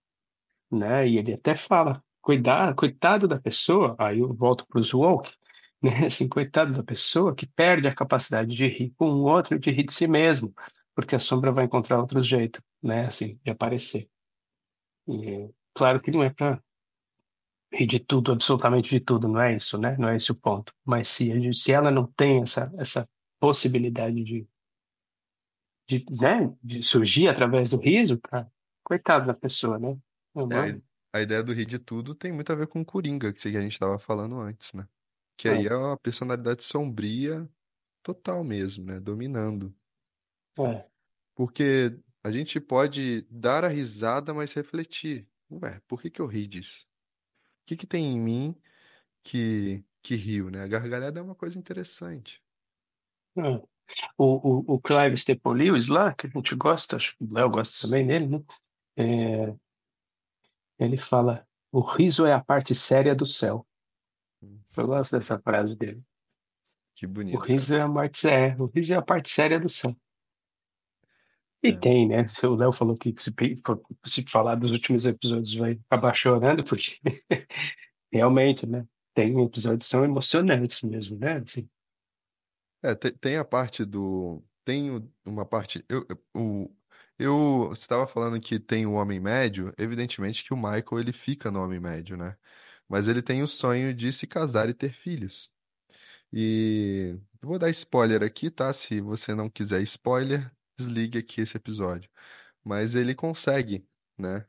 [0.69, 1.07] né?
[1.07, 5.33] E ele até fala, cuidado, coitado da pessoa, aí eu volto para os woke,
[5.83, 5.91] né?
[6.07, 9.71] Assim, coitado da pessoa que perde a capacidade de rir com o outro e de
[9.71, 10.55] rir de si mesmo,
[10.95, 13.07] porque a sombra vai encontrar outro jeito, né?
[13.07, 14.09] Assim, de aparecer.
[15.09, 16.63] E, claro que não é para
[17.73, 19.97] rir de tudo, absolutamente de tudo, não é isso, né?
[19.99, 20.75] Não é esse o ponto.
[20.85, 24.47] Mas se, se ela não tem essa, essa possibilidade de,
[25.89, 28.51] de, né, de surgir através do riso, cara,
[28.83, 29.97] coitado da pessoa, né?
[30.69, 33.49] É a ideia do rir de tudo tem muito a ver com o Coringa, que
[33.49, 34.87] a gente estava falando antes, né?
[35.41, 37.49] Que aí é, uma personalidade sombria
[38.03, 39.01] total mesmo, né?
[39.01, 39.75] Dominando.
[40.59, 40.91] é,
[41.35, 45.27] Porque a gente pode dar a risada, mas refletir.
[45.51, 46.87] Ué, por que que eu ri disso?
[47.63, 48.55] O que que tem em mim
[49.23, 50.63] que, que riu, né?
[50.63, 52.43] A gargalhada é uma coisa interessante.
[53.39, 53.63] é.
[54.19, 57.87] O, o, o Clive Lewis lá, que a gente gosta, acho que o Léo gosta
[57.87, 58.43] também dele, né?
[58.97, 59.55] É,
[60.79, 63.67] ele fala, o riso é a parte séria do céu.
[64.77, 66.03] Eu gosto dessa frase dele.
[66.95, 67.53] Que O bonito, cara.
[67.53, 69.97] riso é a parte séria, o riso é a parte séria do céu.
[71.63, 71.73] E É.
[71.73, 72.25] tem, né?
[72.45, 73.31] O Léo falou que se,
[74.07, 76.99] se falar dos últimos episódios vai acabar chorando, porque
[78.13, 78.87] realmente, né?
[79.13, 81.39] Tem episódios que são emocionantes mesmo, né?
[81.39, 81.69] Assim,
[82.83, 84.43] É, te- tem, a parte do.
[84.65, 85.85] Tem o- uma parte.
[85.89, 86.77] Eu, eu, o-
[87.19, 91.51] eu- você estava falando que tem o Homem Médio, evidentemente que o Michael ele fica
[91.51, 92.37] no Homem Médio, né?
[92.91, 95.53] Mas ele tem o sonho de se casar e ter filhos.
[96.33, 98.73] E vou dar spoiler aqui, tá?
[98.73, 102.11] Se você não quiser spoiler, desligue aqui esse episódio.
[102.65, 103.87] Mas ele consegue,
[104.19, 104.47] né?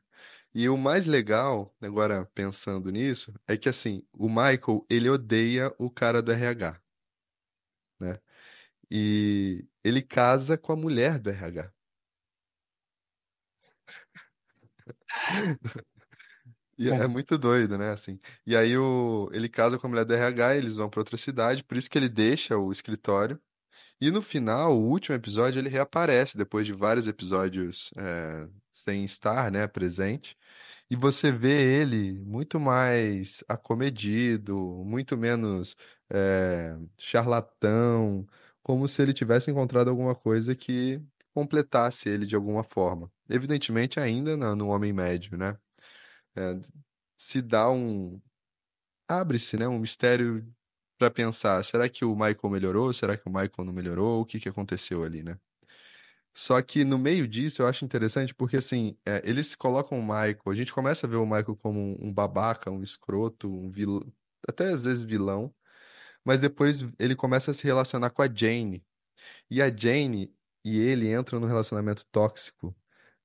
[0.54, 5.90] E o mais legal, agora pensando nisso, é que assim, o Michael, ele odeia o
[5.90, 6.80] cara do RH,
[8.00, 8.20] né?
[8.90, 11.72] E ele casa com a mulher do RH.
[16.82, 17.90] E é é, muito doido, né?
[17.90, 18.18] Assim.
[18.46, 21.62] E aí o, ele casa com a mulher do RH, eles vão para outra cidade,
[21.64, 23.40] por isso que ele deixa o escritório.
[24.00, 29.50] E no final, o último episódio, ele reaparece depois de vários episódios é, sem estar,
[29.50, 30.36] né, presente.
[30.90, 35.76] E você vê ele muito mais acomedido, muito menos
[36.10, 38.26] é, charlatão,
[38.62, 41.00] como se ele tivesse encontrado alguma coisa que
[41.34, 43.10] completasse ele de alguma forma.
[43.28, 45.56] Evidentemente, ainda no, no Homem Médio, né?
[46.36, 46.58] É,
[47.18, 48.20] se dá um.
[49.08, 49.68] Abre-se, né?
[49.68, 50.46] Um mistério
[50.98, 52.92] para pensar: será que o Michael melhorou?
[52.92, 54.22] Será que o Michael não melhorou?
[54.22, 55.38] O que que aconteceu ali, né?
[56.34, 60.40] Só que no meio disso eu acho interessante porque assim, é, eles colocam o Michael,
[60.46, 64.00] a gente começa a ver o Michael como um, babaca, um escroto, um vilão,
[64.48, 65.54] até às vezes vilão,
[66.24, 68.84] mas depois ele começa a se relacionar com a Jane.
[69.50, 72.74] E a Jane e ele entram num relacionamento tóxico,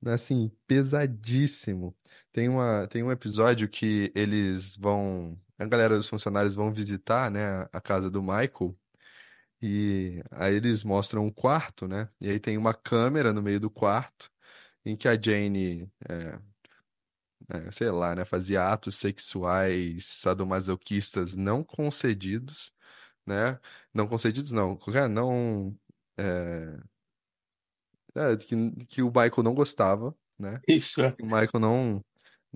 [0.01, 1.95] né, assim, pesadíssimo.
[2.37, 7.67] Tem uma, tem um episódio que eles vão, a galera dos funcionários vão visitar, né,
[7.73, 8.77] a casa do Michael.
[9.59, 12.07] E aí eles mostram um quarto, né?
[12.21, 14.29] E aí tem uma câmera no meio do quarto
[14.85, 16.39] em que a Jane, é,
[17.49, 22.71] é, sei lá, né, fazia atos sexuais sadomasoquistas não concedidos,
[23.25, 23.59] né?
[23.91, 24.77] Não concedidos, não,
[25.09, 25.75] não
[26.15, 26.77] é,
[28.13, 30.61] é, que, que o Michael não gostava, né?
[30.67, 31.15] Isso, é.
[31.19, 32.05] O Michael não,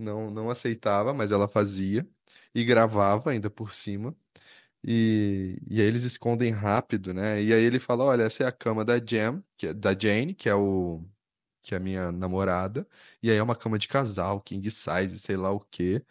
[0.01, 2.07] não, não aceitava, mas ela fazia
[2.55, 4.15] e gravava ainda por cima.
[4.83, 7.41] E, e aí eles escondem rápido, né?
[7.43, 10.33] E aí ele fala: Olha, essa é a cama da Jam, que é, da Jane,
[10.35, 11.03] que é o
[11.63, 12.87] que é a minha namorada.
[13.23, 16.03] E aí é uma cama de casal, king size, sei lá o quê.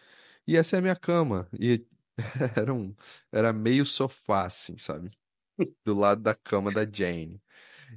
[0.46, 1.48] E essa é a minha cama.
[1.58, 1.86] E
[2.56, 2.94] era um,
[3.32, 5.10] era meio sofá, assim, sabe?
[5.84, 7.42] Do lado da cama da Jane.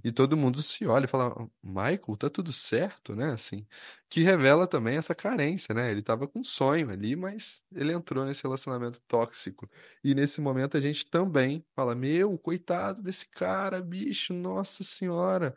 [0.03, 3.31] E todo mundo se olha e fala, Michael, tá tudo certo, né?
[3.33, 3.67] Assim,
[4.09, 5.91] que revela também essa carência, né?
[5.91, 9.69] Ele tava com um sonho ali, mas ele entrou nesse relacionamento tóxico.
[10.03, 15.55] E nesse momento a gente também fala, meu, coitado desse cara, bicho, nossa senhora,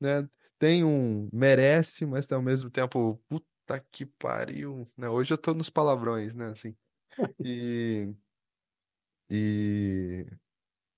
[0.00, 0.28] né?
[0.58, 5.08] Tem um merece, mas ao mesmo tempo, puta que pariu, né?
[5.08, 6.48] Hoje eu tô nos palavrões, né?
[6.48, 6.76] Assim.
[7.40, 8.14] E
[9.28, 10.26] e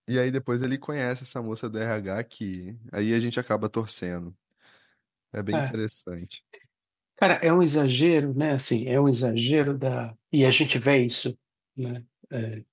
[0.09, 4.37] e aí depois ele conhece essa moça do RH que aí a gente acaba torcendo.
[5.33, 5.61] É bem É.
[5.61, 6.45] interessante.
[7.17, 8.53] Cara, é um exagero, né?
[8.53, 10.17] Assim, é um exagero da.
[10.33, 11.37] E a gente vê isso,
[11.77, 12.05] né?
[12.31, 12.65] É,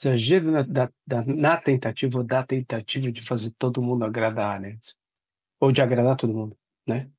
[0.00, 4.78] exagero na, da, da, na tentativa ou da tentativa de fazer todo mundo agradar, né?
[5.60, 7.10] Ou de agradar todo mundo, né?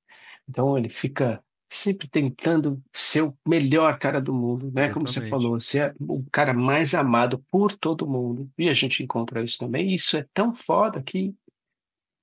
[0.49, 4.89] Então ele fica sempre tentando ser o melhor cara do mundo, né?
[4.89, 5.43] Como você Exatamente.
[5.43, 8.51] falou, ser o cara mais amado por todo mundo.
[8.57, 9.89] E a gente encontra isso também.
[9.89, 11.33] E isso é tão foda que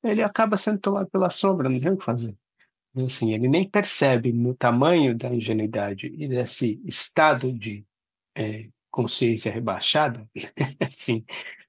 [0.04, 2.36] ele acaba sendo tomado pela sombra, não tem o que fazer.
[2.94, 7.86] Assim, ele nem percebe no tamanho da ingenuidade e desse estado de
[8.36, 10.26] é, consciência rebaixada,
[10.80, 11.24] assim,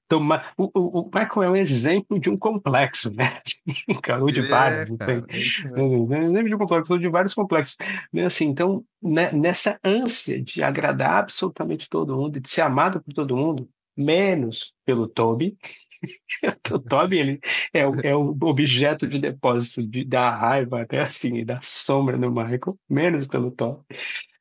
[0.08, 3.40] tomar, o, o, o Michael é um exemplo de um complexo, né?
[4.20, 7.76] Ou de é, vários, cara, é exemplo de um complexo, ou de vários complexos.
[8.12, 8.24] Né?
[8.24, 13.36] Assim, então, né, nessa ânsia de agradar absolutamente todo mundo, de ser amado por todo
[13.36, 15.56] mundo, menos pelo Toby,
[16.72, 17.40] o Toby ele
[17.72, 22.30] é, o, é o objeto de depósito de, da raiva, até assim, da sombra no
[22.30, 23.84] Michael, menos pelo Toby.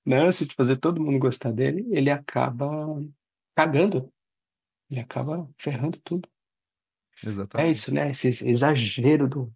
[0.05, 2.67] Na ânsia de fazer todo mundo gostar dele, ele acaba
[3.55, 4.11] cagando.
[4.89, 6.27] Ele acaba ferrando tudo.
[7.57, 7.91] É isso, Exatamente.
[7.91, 8.09] né?
[8.11, 9.53] Esse exagero do.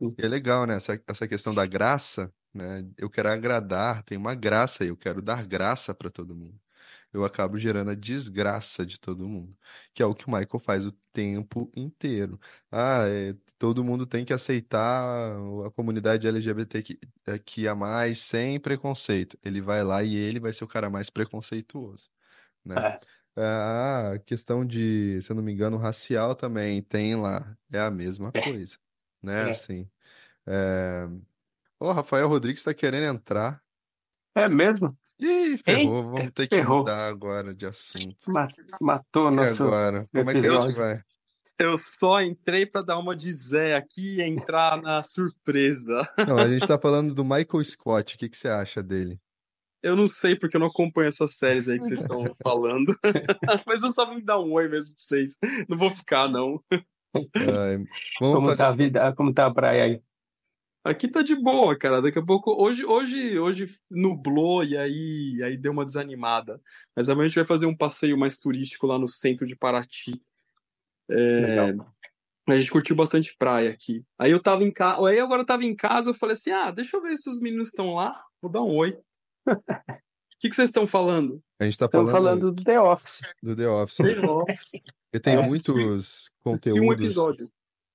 [0.00, 0.76] do- é legal, né?
[0.76, 2.86] Essa, essa questão da graça, né?
[2.96, 6.60] Eu quero agradar, tem uma graça, eu quero dar graça para todo mundo.
[7.14, 9.56] Eu acabo gerando a desgraça de todo mundo,
[9.94, 12.40] que é o que o Michael faz o tempo inteiro.
[12.70, 15.32] Ah, é, todo mundo tem que aceitar
[15.66, 19.38] a comunidade LGBT que, é, que a mais sem preconceito.
[19.44, 22.10] Ele vai lá e ele vai ser o cara mais preconceituoso,
[22.64, 22.98] né?
[23.36, 27.90] É, Ah, questão de, se eu não me engano, racial também tem lá, é a
[27.90, 28.78] mesma é, coisa,
[29.22, 29.48] né?
[29.48, 29.50] é.
[29.50, 29.90] Assim.
[30.46, 31.08] É...
[31.78, 33.62] Ô, Rafael Rodrigues está querendo entrar.
[34.34, 34.96] É mesmo?
[35.20, 36.78] Ih, ferrou, Eita, vamos ter que ferrou.
[36.78, 38.30] mudar agora de assunto.
[38.32, 38.48] Ma-
[38.80, 40.08] Matou E nosso agora?
[40.12, 40.74] Como é que a gente episódio.
[40.76, 40.94] vai?
[41.56, 46.02] Eu só entrei pra dar uma de Zé aqui e entrar na surpresa.
[46.28, 48.16] Não, a gente tá falando do Michael Scott.
[48.16, 49.20] O que que você acha dele?
[49.80, 52.98] Eu não sei porque eu não acompanho essas séries aí que vocês estão falando.
[53.66, 55.36] Mas eu só vim dar um oi mesmo pra vocês.
[55.68, 56.58] Não vou ficar, não.
[56.72, 57.76] Ai,
[58.18, 58.56] vamos Como fazer.
[58.56, 60.00] tá a vida, como tá a praia aí?
[60.84, 62.02] Aqui tá de boa, cara.
[62.02, 62.52] Daqui a pouco.
[62.62, 66.60] Hoje, hoje, hoje nublou e aí, aí deu uma desanimada.
[66.94, 70.20] Mas amanhã a gente vai fazer um passeio mais turístico lá no centro de Paraty.
[71.10, 71.14] É,
[71.66, 71.94] Legal.
[72.46, 74.04] A gente curtiu bastante praia aqui.
[74.18, 75.06] Aí eu tava em casa.
[75.08, 77.40] Aí agora eu tava em casa, eu falei assim: ah, deixa eu ver se os
[77.40, 78.22] meninos estão lá.
[78.42, 78.98] Vou dar um oi.
[80.34, 81.40] O que, que vocês estão falando?
[81.58, 83.20] A gente tá falando falando do The Office.
[83.42, 83.96] do The Office.
[83.96, 84.72] The Office.
[85.14, 85.42] E tem É.
[85.42, 87.00] muitos Assisti um conteúdos.
[87.04, 87.46] episódio.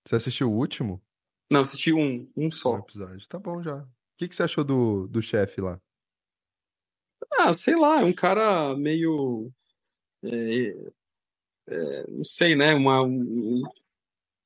[0.07, 0.99] Você assistiu o último?
[1.49, 2.77] Não, assisti um, um Um só.
[2.77, 3.27] episódio.
[3.27, 3.85] Tá bom já.
[4.17, 5.79] que, que você achou do, do chefe lá?
[7.39, 9.51] Ah, sei lá, é um cara meio.
[10.23, 10.75] é,
[11.67, 12.73] é, não sei, né?
[12.73, 13.63] Uma, um-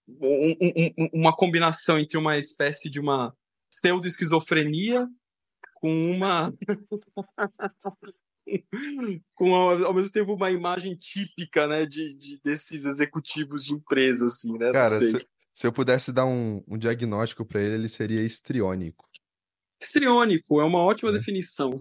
[0.08, 3.36] um- um- um- uma combinação entre uma espécie de uma
[3.70, 5.08] pseudo-esquizofrenia
[5.76, 6.54] com uma.
[9.36, 11.86] com ao, mesmo tempo uma imagem típica, né?
[11.86, 14.72] De, de- desses executivos de empresa, assim, né?
[14.72, 15.26] Cara, sei.
[15.54, 19.08] Se, eu pudesse dar um, um diagnóstico pra ele, ele seria histriônico.
[19.82, 21.14] Histriônico é uma ótima É.
[21.14, 21.72] definição.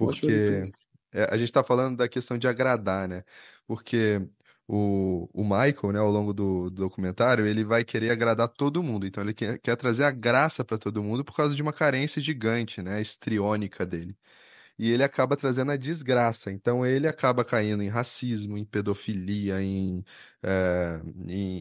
[0.00, 0.80] Ótima Porque definição.
[1.30, 3.24] a gente tá falando da questão de agradar, né?
[3.66, 4.20] Porque
[4.66, 9.06] o, o Michael, né, ao longo do, do documentário, ele vai querer agradar todo mundo.
[9.06, 12.20] Então ele quer, quer trazer a graça pra todo mundo por causa de uma carência
[12.22, 14.16] gigante, né, histriônica dele.
[14.80, 16.50] E ele acaba trazendo a desgraça.
[16.50, 20.02] Então ele acaba caindo em racismo, em pedofilia, em,
[20.42, 21.58] eh, em-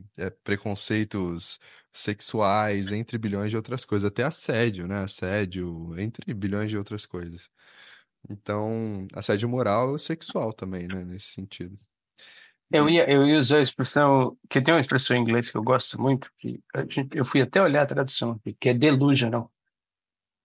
[0.00, 1.60] em, eh, preconceitos
[1.92, 4.08] sexuais, entre bilhões de outras coisas.
[4.08, 4.98] Até assédio, né?
[5.04, 7.48] Assédio, entre bilhões de outras coisas.
[8.30, 11.04] Então, assédio moral e sexual também, né?
[11.04, 11.78] Nesse sentido.
[12.70, 15.62] Eu ia, eu ia usar a expressão, que tem uma expressão em inglês que eu
[15.62, 19.50] gosto muito, que gente- eu fui até olhar a tradução que é delusional.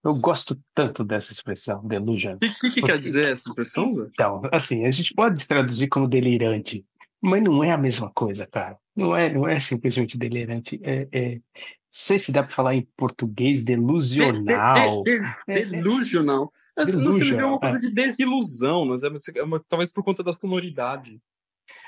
[0.04, 2.38] Eu gosto tanto dessa expressão, delusional.
[2.38, 4.10] O que, que, que quer dizer essa expressão, Zé?
[4.12, 6.86] então, assim, a gente pode traduzir como delirante,
[7.22, 8.78] mas não é a mesma coisa, cara.
[8.96, 10.80] Não é, não é simplesmente delirante.
[10.84, 11.42] É, é, não
[11.90, 15.04] sei se dá para falar em português, De, de, de, delusional.
[15.04, 16.52] de- É, é, delusional.
[16.78, 17.80] Me vê delusional, uma coisa é.
[17.80, 21.22] de desilusão, mas é, é talvez por conta da sonoridade.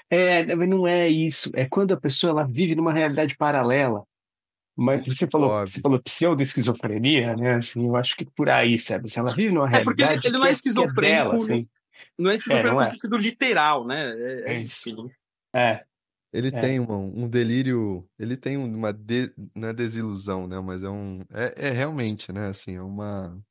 [0.09, 1.49] É, mas não é isso.
[1.53, 4.03] É quando a pessoa ela vive numa realidade paralela.
[4.77, 7.55] Mas você falou, você falou pseudo-esquizofrenia, né?
[7.55, 9.09] Assim, eu acho que por aí, sabe?
[9.09, 11.35] Se ela vive numa É porque ele, realidade ele não é é, que é dela,
[11.35, 11.69] esquizofrênico, assim.
[12.19, 12.89] não é É, esquizofrênico não no é?
[12.91, 14.09] sentido literal, né?
[14.11, 15.07] É, É é isso.
[15.55, 15.85] É,
[16.33, 16.59] Ele é.
[16.61, 20.59] tem uma- um delírio, ele tem uma de, não é desilusão, né?
[20.59, 22.47] Mas é um, é, é realmente, né?
[22.47, 23.41] Assim, é uma,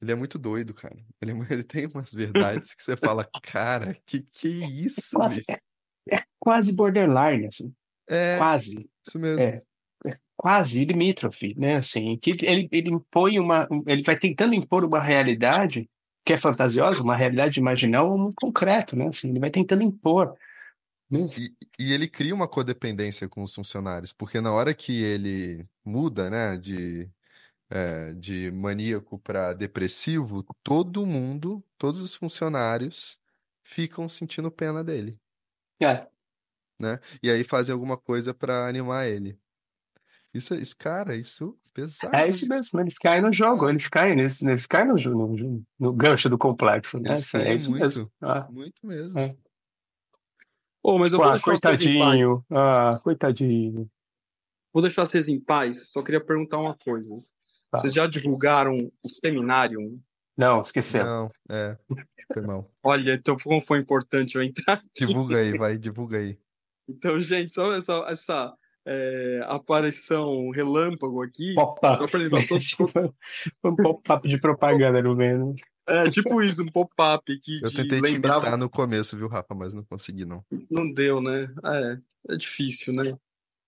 [0.00, 0.96] ele é muito doido, cara.
[1.20, 5.42] Ele, é ele tem umas verdades que você fala, cara, que que é isso, Quase,
[5.48, 5.58] é,
[6.16, 7.74] é quase borderline, assim.
[8.08, 8.88] É, Quase.
[9.06, 9.60] isso mesmo.
[10.38, 11.78] Quase limítrofe, né?
[11.78, 13.68] Assim, que ele, ele impõe uma.
[13.86, 15.90] Ele vai tentando impor uma realidade
[16.24, 19.08] que é fantasiosa, uma realidade imaginal, um concreto, né?
[19.08, 20.36] Assim, ele vai tentando impor.
[21.10, 21.20] né?
[21.38, 26.30] E, e ele cria uma codependência com os funcionários, porque na hora que ele muda,
[26.30, 27.10] né, de,
[27.70, 33.20] é, de maníaco para depressivo, todo mundo, todos os funcionários
[33.64, 35.18] ficam sentindo pena dele,
[35.80, 36.08] É,
[36.78, 36.98] né?
[37.22, 39.38] E aí fazem alguma coisa para animar ele.
[40.34, 44.14] Isso, isso, cara, isso é pesado, isso isso mesmo, eles caem no jogo, eles caem,
[44.16, 47.10] nesse, eles caem no, no, no gancho do complexo, né?
[47.10, 48.02] Eles Assim, é isso mesmo.
[48.02, 49.18] muito, Ah, muito mesmo.
[49.18, 49.34] é.
[50.82, 52.20] Ô, mas eu Pô, vou ah, deixar vocês em paz.
[52.20, 53.90] coitadinho, ah, coitadinho.
[54.72, 55.90] Vou deixar vocês em paz.
[55.90, 57.14] Só queria perguntar uma coisa.
[57.70, 57.78] Tá.
[57.78, 60.00] Vocês já divulgaram o seminário?
[60.36, 61.04] Não, esqueceu.
[61.04, 61.76] Não, é,
[62.32, 62.70] foi mal.
[62.82, 65.06] Olha, então como foi importante eu entrar aqui.
[65.06, 66.38] Divulga aí, vai, divulga aí.
[66.88, 68.54] Então, gente, só essa, essa
[68.90, 71.98] é, aparição relâmpago aqui, Pop-up.
[71.98, 73.14] todo,
[73.64, 75.54] um pop-up de propaganda no meio.
[75.86, 78.36] É, tipo isso, um pop-up aqui Eu tentei te lembrava.
[78.40, 80.42] imitar no começo, viu, Rafa, mas não consegui, não.
[80.70, 81.48] Não deu, né?
[81.64, 83.14] É, é difícil, né?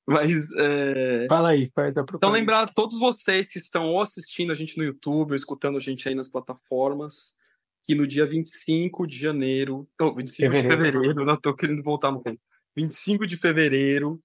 [0.07, 1.27] Mas, é...
[1.29, 2.39] Fala aí, faz a Então, propaganda.
[2.39, 5.81] lembrar a todos vocês que estão ou assistindo a gente no YouTube ou escutando a
[5.81, 7.37] gente aí nas plataformas,
[7.85, 11.01] que no dia 25 de janeiro, ou 25 de Fevereiro.
[11.01, 12.41] fevereiro, não tô querendo voltar no tempo.
[12.77, 14.21] 25 de fevereiro,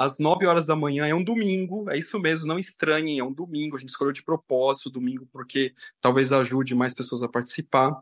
[0.00, 3.32] às 9 horas da manhã, é um domingo, é isso mesmo, não estranhem, é um
[3.32, 8.00] domingo, a gente escolheu de propósito domingo porque talvez ajude mais pessoas a participar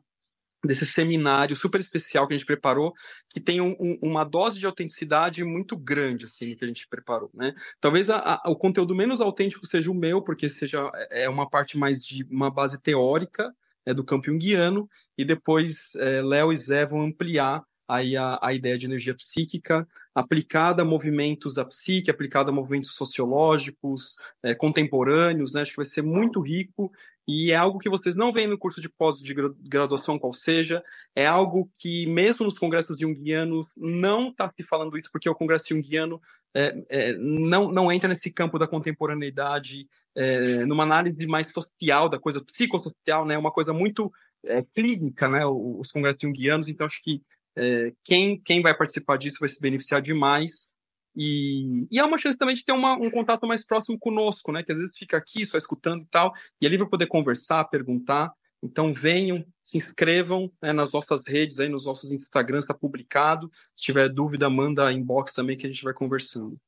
[0.65, 2.93] desse seminário super especial que a gente preparou,
[3.31, 7.31] que tem um- um- uma dose de autenticidade muito grande, assim, que a gente preparou,
[7.35, 7.53] né?
[7.81, 11.79] Talvez a- a- o conteúdo menos autêntico seja o meu, porque seja é uma parte
[11.79, 13.53] mais de uma base teórica
[13.87, 18.53] né, do campo junguiano, e depois é, Léo e Zé vão ampliar aí a, a
[18.53, 25.55] ideia de energia psíquica aplicada a movimentos da psique, aplicada a movimentos sociológicos, é, contemporâneos,
[25.55, 25.63] né?
[25.63, 26.93] Acho que vai ser muito rico
[27.27, 30.33] e é algo que vocês não veem no curso de pós de gra- graduação qual
[30.33, 30.83] seja,
[31.15, 35.67] é algo que mesmo nos congressos junguianos não está se falando isso, porque o congresso
[35.69, 36.21] junguiano
[36.55, 39.87] é, é, não, não entra nesse campo da contemporaneidade,
[40.17, 44.11] é, numa análise mais social da coisa, psicossocial, né, uma coisa muito
[44.45, 47.21] é, clínica, né, os congressos junguianos, então acho que
[47.59, 50.77] é, quem, quem vai participar disso vai se beneficiar demais,
[51.17, 54.63] e, e é uma chance também de ter uma- um contato mais próximo conosco, né,
[54.63, 58.33] que às vezes fica aqui só escutando e tal, e ali vai poder conversar, perguntar,
[58.63, 63.51] então venham, se inscrevam né, nas nossas redes, aí nos nossos Instagrams está publicado.
[63.75, 66.59] Se tiver dúvida, manda inbox também que a gente vai conversando.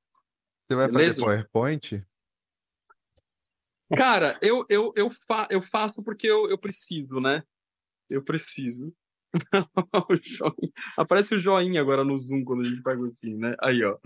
[0.68, 1.20] Você vai fazer Beleza?
[1.20, 2.06] PowerPoint?
[3.96, 7.42] Cara, eu, eu, eu, fa eu faço porque eu, eu preciso, né?
[8.08, 8.94] Eu preciso.
[10.96, 13.54] Aparece o joinha agora no Zoom quando a gente pega assim, né?
[13.60, 13.96] Aí, ó.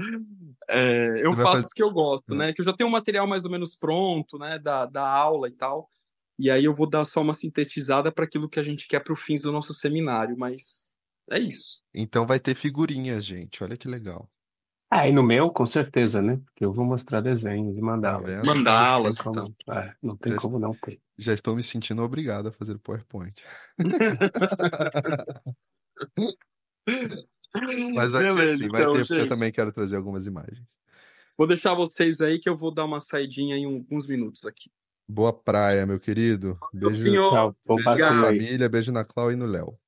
[0.68, 2.37] É, eu faço fazer- porque eu gosto, Ah.
[2.37, 2.53] né?
[2.53, 4.59] Que eu já tenho um material mais ou menos pronto, né?
[4.59, 5.87] Da, da aula e tal.
[6.39, 9.12] E aí eu vou dar só uma sintetizada para aquilo que a gente quer para
[9.12, 10.97] o fim do nosso seminário, mas
[11.31, 11.81] é isso.
[11.95, 13.62] Então vai ter figurinhas, gente.
[13.62, 14.29] Olha que legal.
[14.91, 16.37] Ah, e no meu, com certeza, né?
[16.45, 18.30] Porque eu vou mostrar desenhos e Tá mandá-las.
[18.30, 18.47] vendo?
[18.47, 21.01] Mandalas Não tem como, é, não tem Já- como não ter.
[21.18, 23.35] Já estou me sentindo obrigado a fazer o PowerPoint.
[27.95, 30.62] Mas vai ter Beleza, sim, vai então, ter, porque eu também quero trazer algumas imagens.
[31.37, 34.70] Vou deixar vocês aí que eu vou dar uma saidinha em alguns minutos aqui.
[35.09, 36.59] Boa praia, meu querido.
[36.72, 37.30] Beijo, senhor.
[37.30, 39.78] Tchau, beijo na família, beijo na Clau e no Léo.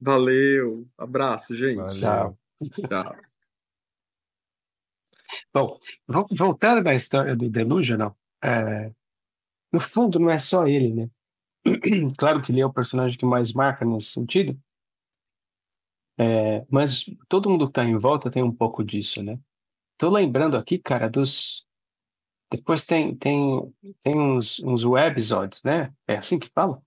[0.00, 0.86] Valeu.
[0.98, 1.76] Abraço, gente.
[1.76, 2.00] Valeu.
[2.00, 2.38] Tchau.
[2.88, 3.16] Tchau.
[5.52, 8.92] Bom, vol- voltando na história do Delusional, é,
[9.72, 11.10] no fundo não é só ele, né?
[12.18, 14.58] Claro que ele é o personagem que mais marca nesse sentido,
[16.18, 19.38] é, mas todo mundo que tá em volta tem um pouco disso, né?
[19.98, 21.66] Tô lembrando aqui, cara, dos.
[22.52, 25.92] Depois tem, tem, tem uns, uns webisodes, né?
[26.06, 26.80] É assim que fala?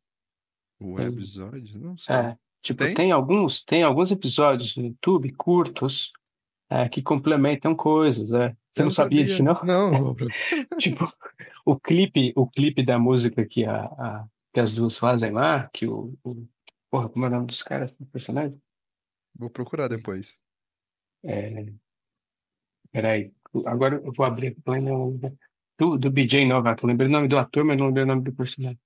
[1.00, 1.80] Episódio?
[1.80, 2.16] Não sei.
[2.16, 2.94] É, tipo, Tem?
[2.94, 3.12] tem?
[3.12, 6.14] alguns, tem alguns episódios no YouTube curtos
[6.70, 8.56] é, que complementam coisas, né?
[8.72, 9.62] Você Eu não sabia disso, não?
[9.64, 10.16] Não,
[10.80, 11.06] Tipo,
[11.66, 15.88] o clipe, o clipe da música que, a, a- que as duas fazem lá, que
[15.88, 16.48] o, o-
[16.90, 18.62] Porra, como é o nome dos caras, do personagem?
[19.36, 20.40] vou procurar depois.
[21.24, 21.66] É,
[22.92, 23.34] peraí,
[23.66, 25.38] agora eu vou abrir o nome
[25.78, 26.82] do, do BJ Novak.
[26.82, 28.80] Eu lembrei o nome do ator, mas não lembrei o nome do personagem.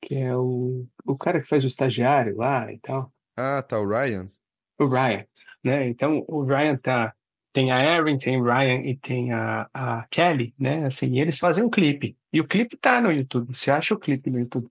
[0.00, 3.12] Que é o, o cara que faz o estagiário lá e tal.
[3.36, 4.30] Ah, tá, o Ryan.
[4.78, 5.24] O Ryan,
[5.64, 5.88] né?
[5.88, 7.14] Então, o Ryan tá.
[7.52, 10.86] Tem a Erin, tem o Ryan e tem a, a Kelly, né?
[10.86, 12.16] Assim, e eles fazem um clipe.
[12.32, 13.54] E o clipe tá no YouTube.
[13.56, 14.68] Você acha o clipe no YouTube?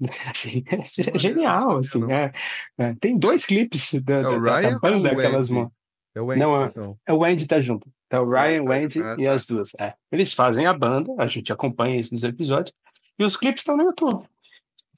[0.30, 0.64] Assim,
[1.12, 2.32] é genial, assim, é,
[2.76, 2.94] é.
[3.00, 5.52] Tem dois clipes da, É da, da- da Ryan ou banda o que elas Andy?
[5.52, 5.70] mon-
[6.14, 6.98] É o Andy, Não, é- então.
[7.06, 7.88] É o Andy tá junto.
[8.08, 9.02] Tá o Andy Ryan, o tá Andy.
[9.02, 9.32] Ah, e tá.
[9.32, 9.72] as duas.
[9.78, 9.94] É.
[10.10, 12.74] Eles fazem a banda, a gente acompanha isso nos episódios.
[13.18, 14.24] E os clipes estão no YouTube.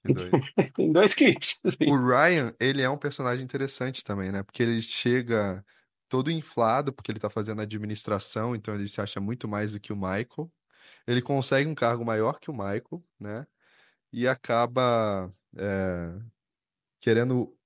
[0.04, 0.40] Que doido.
[0.76, 1.60] Tem dois clipes.
[1.64, 1.90] assim.
[1.90, 4.42] O Ryan, ele é um personagem interessante também, né?
[4.42, 5.64] Porque ele chega
[6.08, 9.92] todo inflado, porque ele tá fazendo administração, então ele se acha muito mais do que
[9.92, 10.50] o Michael.
[11.06, 13.46] Ele consegue um cargo maior que o Michael, né?
[14.12, 16.12] E acaba é,
[17.00, 17.56] querendo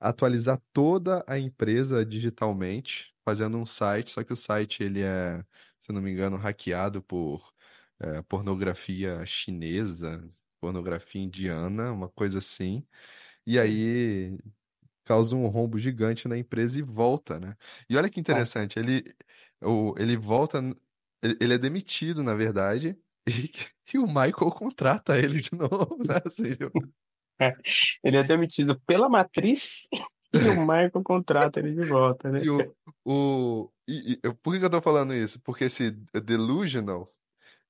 [0.00, 5.44] atualizar toda a empresa digitalmente, fazendo um site, só que o site ele é,
[5.80, 7.52] se não me engano, hackeado por
[8.00, 10.22] é, pornografia chinesa,
[10.62, 12.86] pornografia indiana, uma coisa assim.
[13.46, 14.38] E aí
[15.04, 17.56] causa um rombo gigante na empresa e volta, né?
[17.90, 19.04] E olha que interessante, ele,
[19.62, 20.58] o, ele volta,
[21.22, 22.98] ele, ele é demitido, na verdade,
[23.28, 23.50] e,
[23.94, 26.20] e o Michael contrata ele de novo, né?
[26.26, 26.56] Assim,
[28.02, 29.88] Ele é demitido pela matriz
[30.34, 32.40] e o Michael contrata ele de volta, né?
[32.42, 35.40] E o, o, e- e- por que que eu tô falando isso?
[35.40, 35.90] Porque esse
[36.24, 37.12] delusional,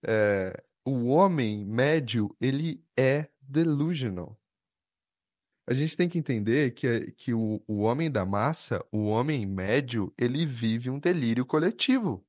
[0.06, 4.38] é, o homem médio, ele é delusional.
[5.66, 9.46] A gente tem que entender que, é- que o, o homem da massa, o homem
[9.46, 12.26] médio, ele vive um delírio coletivo.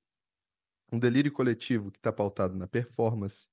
[0.92, 3.50] Um delírio coletivo que está pautado na performance,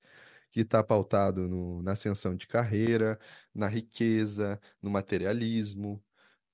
[0.51, 3.19] que está pautado no- na ascensão de carreira,
[3.53, 6.03] na riqueza, no materialismo,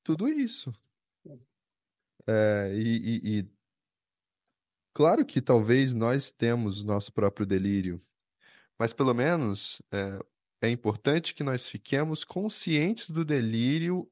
[0.04, 0.74] tudo isso.
[2.28, 3.50] É, e, e- e
[4.94, 8.02] claro que talvez nós temos nosso próprio delírio,
[8.80, 10.20] mas pelo menos é,
[10.68, 14.10] é importante que nós fiquemos conscientes do delírio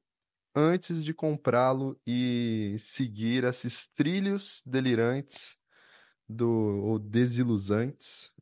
[0.54, 5.58] antes de comprá-lo e seguir esses trilhos delirantes
[6.28, 8.32] do, ou desilusantes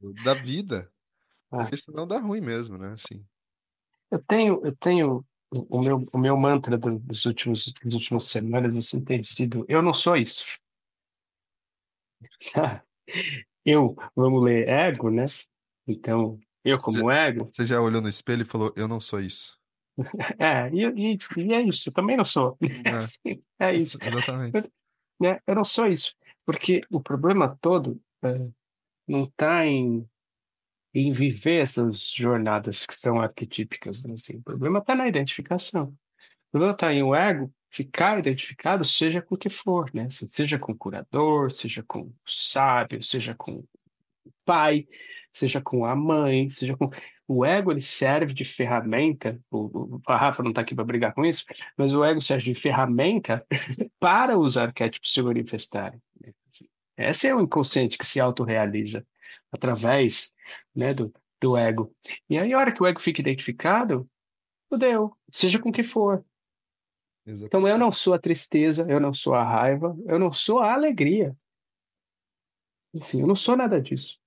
[0.00, 0.90] do- da vida,
[1.50, 1.58] Ah.
[1.58, 2.94] porque senão dá ruim mesmo, né?
[2.94, 3.24] Assim.
[4.10, 8.76] Eu tenho, eu tenho o meu, o meu mantra do- dos últimos, das últimas semanas
[8.76, 10.58] assim tem sido: eu não sou isso.
[13.64, 15.24] Eu, vamos ler ego, né?
[15.86, 19.58] Então, eu como ego, Você já olhou no espelho e falou, eu não sou isso.
[20.38, 22.58] é, e, e, e é isso, eu também não sou.
[22.62, 23.34] É.
[23.60, 23.98] É isso.
[24.02, 24.70] Exatamente.
[25.20, 25.38] né?
[25.46, 28.48] Eu não sou isso, porque o problema todo é,
[29.06, 30.06] não está em,
[30.92, 34.14] em viver essas jornadas que são arquetípicas, né?
[34.14, 35.96] Assim, o problema está na identificação.
[36.48, 40.08] O problema está em o ego ficar identificado, seja com o que for, né?
[40.10, 43.68] Se- Seja com o curador, seja com o sábio, seja com o
[44.44, 44.86] pai,
[45.32, 46.90] seja com a mãe, seja com
[47.26, 49.40] o ego ele serve de ferramenta.
[49.50, 51.44] O, o, a Rafa não está aqui para brigar com isso,
[51.76, 53.44] mas o ego serve de ferramenta
[53.98, 56.00] para os arquétipos se manifestarem.
[56.20, 56.32] né?
[56.96, 59.04] Esse é o inconsciente que se autorrealiza.
[59.50, 60.32] através
[60.74, 61.92] né, do, do ego.
[62.28, 64.08] E aí, a hora que o ego fica identificado,
[64.68, 66.24] fudeu, seja com que for.
[67.26, 67.46] Exato.
[67.46, 70.74] Então, eu não sou a tristeza, eu não sou a raiva, eu não sou a
[70.74, 71.36] alegria.
[72.92, 74.18] Enfim, eu não sou nada disso.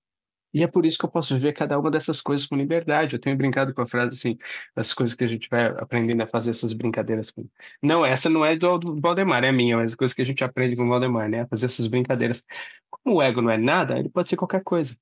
[0.53, 3.15] E é por isso que eu posso viver cada uma dessas coisas com liberdade.
[3.15, 4.37] Eu tenho brincado com a frase assim,
[4.75, 7.47] das coisas que a gente vai aprendendo a fazer essas brincadeiras com.
[7.81, 10.43] Não, essa não é do, do Valdemar, é minha, mas as coisas que a gente
[10.43, 11.45] aprende com o Valdemar, né?
[11.47, 12.45] Fazer essas brincadeiras.
[12.89, 14.97] Como o ego não é nada, ele pode ser qualquer coisa.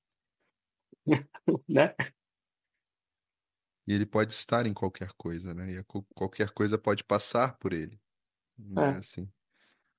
[1.68, 1.94] né?
[3.86, 5.72] E ele pode estar em qualquer coisa, né?
[5.72, 8.00] E co- qualquer coisa pode passar por ele,
[8.58, 8.82] né?
[8.82, 8.98] É.
[8.98, 9.30] Assim, o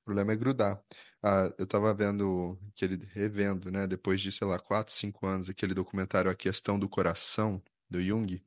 [0.06, 0.84] problema é grudar.
[1.24, 3.88] Ah, eu tava vendo, aquele, revendo, né?
[3.88, 8.44] Depois de, sei lá, quatro, cinco anos, aquele documentário A Questão do Coração, do Jung.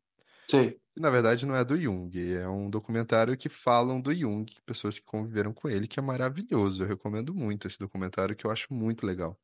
[0.51, 0.81] Sim.
[0.95, 4.99] que, Na verdade, não é do Jung, é um documentário que falam do Jung, pessoas
[4.99, 6.83] que conviveram com ele, que é maravilhoso.
[6.83, 9.39] Eu recomendo muito esse documentário, que eu acho muito legal.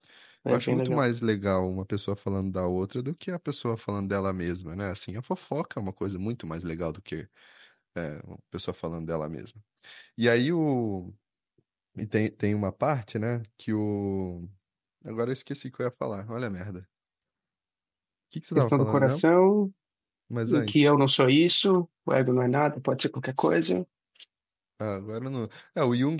[0.47, 0.93] Eu É acho muito legal.
[0.93, 4.91] mais legal uma pessoa falando da outra do que a pessoa falando dela mesma, né?
[4.91, 7.29] Assim, a fofoca é uma coisa muito mais legal do que
[7.97, 9.63] é, uma pessoa falando dela mesma.
[10.19, 11.13] E aí o.
[11.97, 13.43] E tem, tem uma parte, né?
[13.59, 14.49] Que o.
[15.05, 16.31] Agora eu esqueci o que eu ia falar.
[16.31, 16.89] Olha a merda.
[18.29, 19.25] O que que você tava Questão do falando mesmo?
[19.25, 19.73] coração,
[20.29, 20.99] Mas em que eu antes.
[20.99, 23.87] não sou isso, o ego não é nada, pode ser qualquer coisa.
[24.79, 25.49] Ah, agora não.
[25.75, 26.19] É, o Jung.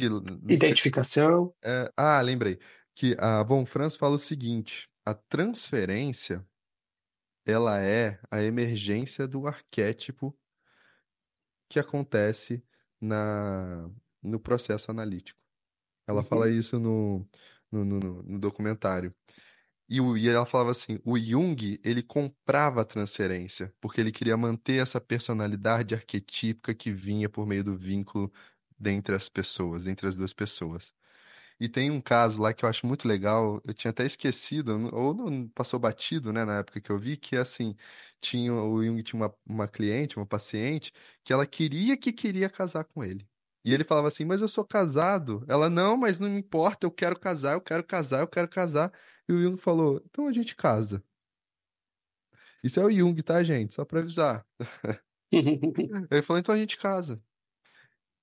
[0.49, 1.55] Identificação.
[1.65, 2.59] é, Ah, lembrei.
[2.97, 6.45] Que a Von Franz fala o seguinte: a transferência
[7.47, 10.39] ela é a emergência do arquétipo
[11.69, 12.63] que acontece
[13.01, 13.91] na,
[14.23, 15.41] no processo analítico.
[16.09, 16.51] Ela fala Uhum.
[16.51, 17.27] isso no,
[17.73, 19.15] no, no, no- no documentário.
[19.89, 24.37] E, o, e ela falava assim, o Jung, ele comprava a transferência, porque ele queria
[24.37, 28.33] manter essa personalidade arquetípica que vinha por meio do vínculo
[28.79, 30.95] dentre as pessoas, entre as duas pessoas.
[31.59, 35.15] E tem um caso lá que eu acho muito legal, eu tinha até esquecido, ou
[35.15, 37.75] não passou batido, né, na época que eu vi, que é assim,
[38.21, 40.93] tinha, o Jung tinha uma, uma cliente, uma paciente,
[41.25, 43.27] que ela queria que queria casar com ele.
[43.65, 45.45] E ele falava assim, mas eu sou casado.
[45.49, 48.93] Ela, não, mas não me importa, eu quero casar, eu quero casar, eu quero casar.
[49.29, 51.03] E o Jung falou, então a gente casa.
[52.63, 53.75] Isso é o Jung, tá, gente?
[53.75, 54.47] Só pra avisar.
[56.11, 57.23] Ele falou, então a gente casa.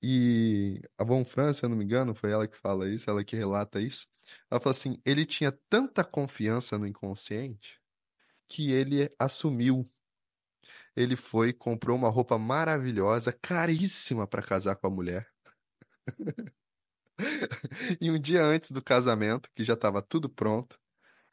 [0.05, 3.23] E a Von Franz, se eu não me engano, foi ela que fala isso, ela
[3.23, 4.05] que relata isso.
[4.51, 7.79] Ela fala assim: ele tinha tanta confiança no inconsciente
[8.49, 9.89] que ele assumiu.
[10.95, 15.27] Ele foi, comprou uma roupa maravilhosa, caríssima para casar com a mulher.
[18.01, 20.79] E um dia antes do casamento, que já estava tudo pronto,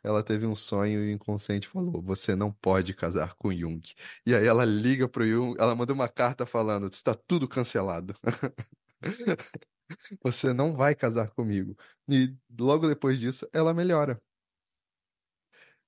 [0.02, 3.82] ela teve um sonho e o inconsciente falou: Você não pode casar com Jung.
[4.26, 8.14] E aí ela liga pro Jung, ela manda uma carta falando: Está tudo cancelado.
[10.22, 11.76] Você não vai casar comigo.
[12.08, 14.20] E logo depois disso, ela melhora.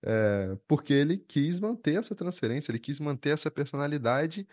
[0.04, 4.46] É, porque ele quis manter essa transferência, ele quis manter essa personalidade,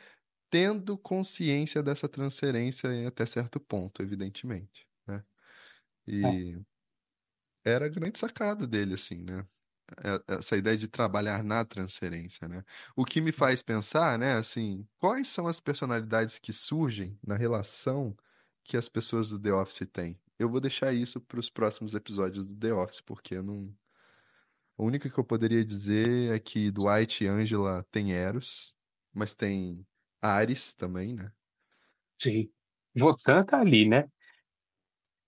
[0.49, 5.23] tendo consciência dessa transferência até certo ponto, evidentemente, né?
[6.23, 6.78] É.
[7.69, 9.45] Era a grande sacada dele, assim, né?
[10.03, 12.63] É- Essa ideia de trabalhar na transferência, né?
[12.95, 18.15] O que me faz pensar, né, assim, quais são as personalidades que surgem na relação
[18.63, 20.19] que as pessoas do The Office têm?
[20.37, 23.75] Eu vou deixar isso para os próximos episódios do The Office, porque eu não.
[24.77, 28.73] A única que eu poderia dizer é que Dwight e Angela têm Eros,
[29.13, 29.85] mas tem
[30.21, 31.31] Ares também, né?
[32.21, 32.49] Sim.
[32.95, 34.09] Votan tá ali, né?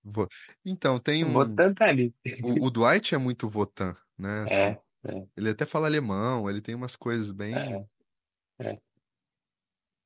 [0.03, 0.27] Vo-
[0.65, 1.33] Então, tem um.
[1.33, 2.13] Votan tá ali.
[2.41, 4.43] O, o Dwight é muito Votan, né?
[4.43, 7.85] Assim, É, é, ele até fala alemão, ele tem umas coisas bem, é,
[8.59, 8.81] é.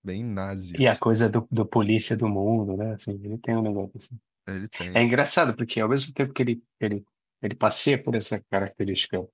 [0.04, 2.94] bem nazi, E a coisa do, do polícia do mundo, né?
[2.94, 4.20] Assim, ele tem um negócio assim.
[4.48, 5.04] Ele É tem.
[5.04, 7.06] engraçado, porque ao mesmo tempo que ele, ele,
[7.42, 9.26] ele passeia por essa característica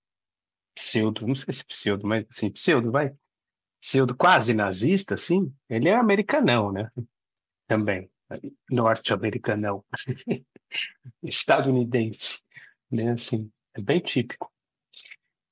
[0.75, 3.15] pseudo, não sei se pseudo, mas assim, pseudo, vai,
[3.81, 6.89] pseudo quase nazista, assim, ele é americanão, né?
[7.67, 8.11] Também,
[8.69, 9.83] norte-americanão,
[11.23, 12.43] estadunidense,
[12.91, 13.11] né?
[13.11, 14.51] Assim, é bem típico.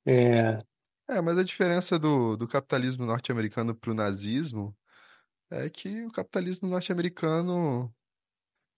[0.05, 0.59] É,
[1.07, 4.75] É, mas a diferença do, do capitalismo norte-americano para o nazismo
[5.49, 7.93] é que o capitalismo norte-americano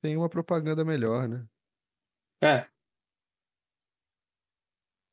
[0.01, 1.45] tem uma propaganda melhor, né?
[2.41, 2.67] é,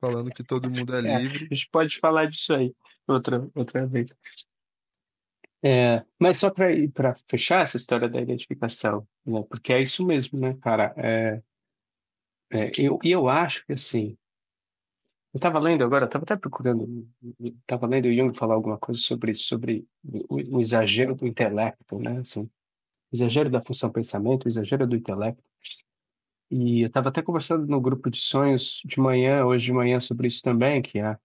[0.01, 1.47] Falando que todo mundo é é, a livre.
[1.51, 2.75] gente pode falar disso aí
[3.07, 4.15] outra, outra vez.
[5.63, 9.43] É, mas só para fechar essa história da identificação, né?
[9.49, 10.95] Porque é isso mesmo, né, cara?
[10.97, 11.43] É,
[12.51, 14.17] é, eu, eu acho que assim,
[15.33, 17.09] eu estava lendo agora, estava até procurando,
[17.41, 19.87] estava lendo o Jung falar alguma coisa sobre isso, sobre
[20.29, 22.21] o, o exagero do intelecto, né?
[22.21, 22.45] Assim,
[23.13, 25.43] o exagero da função pensamento, o exagero do intelecto.
[26.51, 30.29] E eu estava até conversando no grupo de sonhos de manhã, hoje de manhã, sobre
[30.29, 31.19] isso também, que é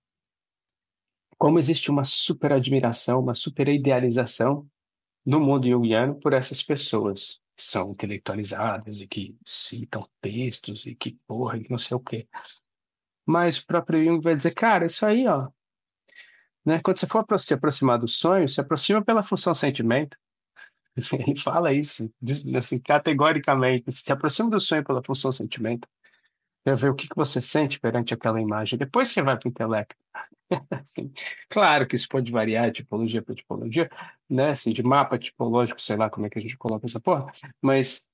[1.44, 4.66] como existe uma super admiração, uma super idealização
[5.26, 11.20] no mundo junguiano por essas pessoas que são intelectualizadas e que citam textos e que
[11.28, 12.30] porra, e não sei o quê.
[13.26, 15.50] Mas o próprio Jung vai dizer, cara, isso aí, ó,
[16.66, 16.80] né?
[16.82, 20.18] Quando você for se aproximar do sonho, se aproxima pela função sentimento.
[21.12, 22.10] Ele fala isso,
[22.56, 23.92] assim, categoricamente.
[23.92, 25.90] Se aproxima do sonho pela função sentimento.
[26.64, 28.80] Para ver o que, que você sente perante aquela imagem.
[28.80, 29.96] Depois você vai para o intelecto.
[30.72, 31.12] assim,
[31.50, 33.90] claro que isso pode variar de tipologia para tipologia,
[34.30, 34.52] né?
[34.52, 37.32] Assim, de mapa tipológico, sei lá como é que a gente coloca essa porra.
[37.62, 38.10] Mas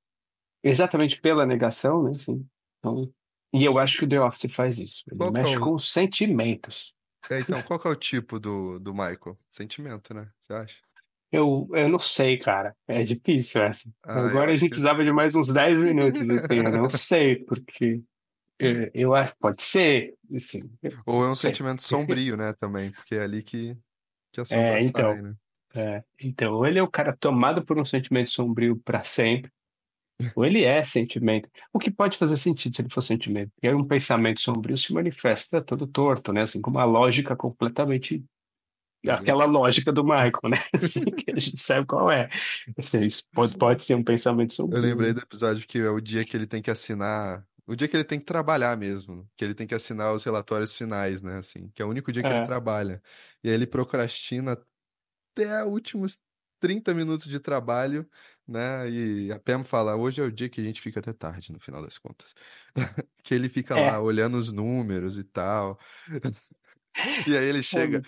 [0.64, 2.12] exatamente pela negação, né?
[2.12, 2.46] Assim,
[2.80, 3.12] então,
[3.54, 5.04] e eu acho que o The Office faz isso.
[5.10, 6.94] Ele Qual é mexe o- com os sentimentos.
[7.30, 9.38] É, então, qual é o tipo do, do Michael?
[9.50, 10.30] Sentimento, né?
[10.40, 10.80] Você acha?
[11.32, 12.76] Eu, eu não sei, cara.
[12.88, 13.92] É difícil essa.
[14.04, 16.56] Ah, Agora a gente que- precisava de mais uns 10 minutos, assim.
[16.56, 18.02] Eu não sei, porque é,
[18.94, 20.16] eu acho pode ser.
[20.36, 20.70] Assim,
[21.06, 21.52] Ou é um Sei.
[21.52, 23.78] sentimento sombrio, né, também, porque é ali que,
[24.32, 25.14] que a sombra É, então.
[25.14, 25.36] sai, né?
[25.76, 29.52] é, então, ou ele é o cara tomado por um sentimento sombrio para sempre,
[30.36, 31.50] ou ele é sentimento.
[31.74, 33.52] O que pode fazer sentido se ele for sentimento?
[33.56, 36.42] Porque aí um pensamento sombrio se manifesta todo torto, né?
[36.44, 38.24] Assim, com uma lógica completamente.
[39.08, 40.58] Aquela lógica do Michael, né?
[40.76, 42.28] Assim, que a gente sabe qual é.
[42.78, 44.82] Assim, isso pode, pode ser um pensamento Eu sombrio.
[44.82, 47.96] lembrei do episódio que é o dia que ele tem que assinar, o dia que
[47.98, 51.70] ele tem que trabalhar mesmo, que ele tem que assinar os relatórios finais, né, assim,
[51.70, 52.44] que é o único dia que ele É.
[52.44, 53.02] trabalha.
[53.44, 54.54] E aí ele procrastina
[55.34, 56.20] até os últimos
[56.60, 58.10] 30 minutos de trabalho,
[58.48, 61.52] né, e a Pam fala, hoje é o dia que a gente fica até tarde,
[61.54, 62.34] no final das contas.
[63.24, 63.80] Que ele fica É.
[63.80, 65.80] lá olhando os números e tal.
[67.26, 68.02] E aí ele É chega,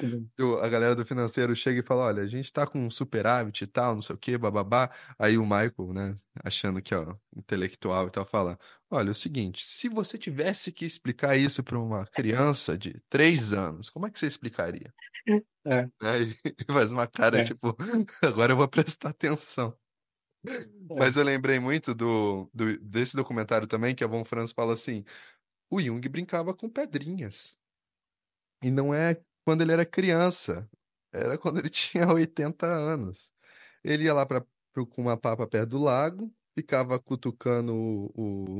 [0.61, 3.67] a galera do financeiro chega e fala: Olha, a gente tá com um superávit e
[3.67, 4.89] tal, não sei o quê, bababá.
[5.19, 8.57] Aí o Michael, né, achando que, ó, intelectual e tal, fala:
[8.89, 13.53] Olha, é o seguinte, se você tivesse que explicar isso para uma criança de três
[13.53, 14.93] anos, como é que você explicaria?
[15.65, 15.91] É.
[16.03, 16.35] Aí
[16.67, 17.43] faz uma cara É.
[17.43, 17.75] tipo:
[18.23, 19.77] Agora eu vou prestar atenção.
[20.97, 25.03] Mas eu lembrei muito do, do- desse documentário também, que a Von Franz fala assim:
[25.71, 27.57] o Jung brincava com pedrinhas.
[28.64, 30.70] E não é quando ele era criança,
[31.12, 33.34] era quando ele tinha 80 anos.
[33.84, 34.26] Ele ia lá
[34.89, 38.12] com uma papa perto do lago, ficava cutucando o,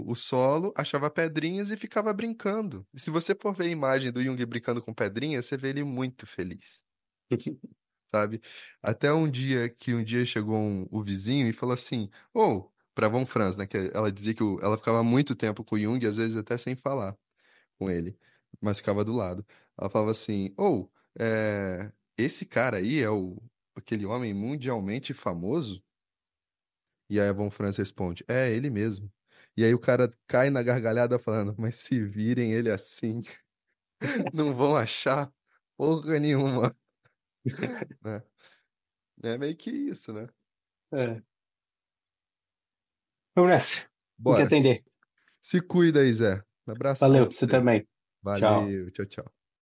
[0.08, 2.88] o, o solo, achava pedrinhas e ficava brincando.
[2.94, 5.84] E se você for ver a imagem do Jung brincando com pedrinhas, você vê ele
[5.84, 6.84] muito feliz
[8.12, 8.42] sabe?
[8.82, 13.08] Até um dia que um dia chegou um- o vizinho e falou assim, ou para
[13.08, 13.66] Von Franz, né?
[13.68, 16.58] Que ela dizia que o- ela ficava muito tempo com o Jung, às vezes até
[16.58, 17.18] sem falar
[17.80, 18.18] com ele,
[18.62, 19.46] mas ficava do lado.
[19.82, 20.92] Ela falava assim, ou
[22.16, 23.42] esse cara aí é o
[23.76, 25.84] aquele homem mundialmente famoso?
[27.10, 29.12] E aí a Von Franz responde, é ele mesmo.
[29.58, 33.24] E aí o cara cai na gargalhada falando, mas se virem ele assim,
[34.34, 35.34] não vão achar
[35.76, 36.78] porra nenhuma.
[38.04, 38.24] né?
[39.24, 40.28] É meio que isso, né?
[40.94, 41.22] É.
[43.36, 43.78] Vamos nessa.
[43.78, 44.44] Tem que Bora.
[44.44, 44.86] atender.
[45.42, 46.44] Se cuida aí, Zé.
[46.68, 47.88] Um abração Valeu, você também.
[48.22, 49.41] Valeu, tchau, tchau.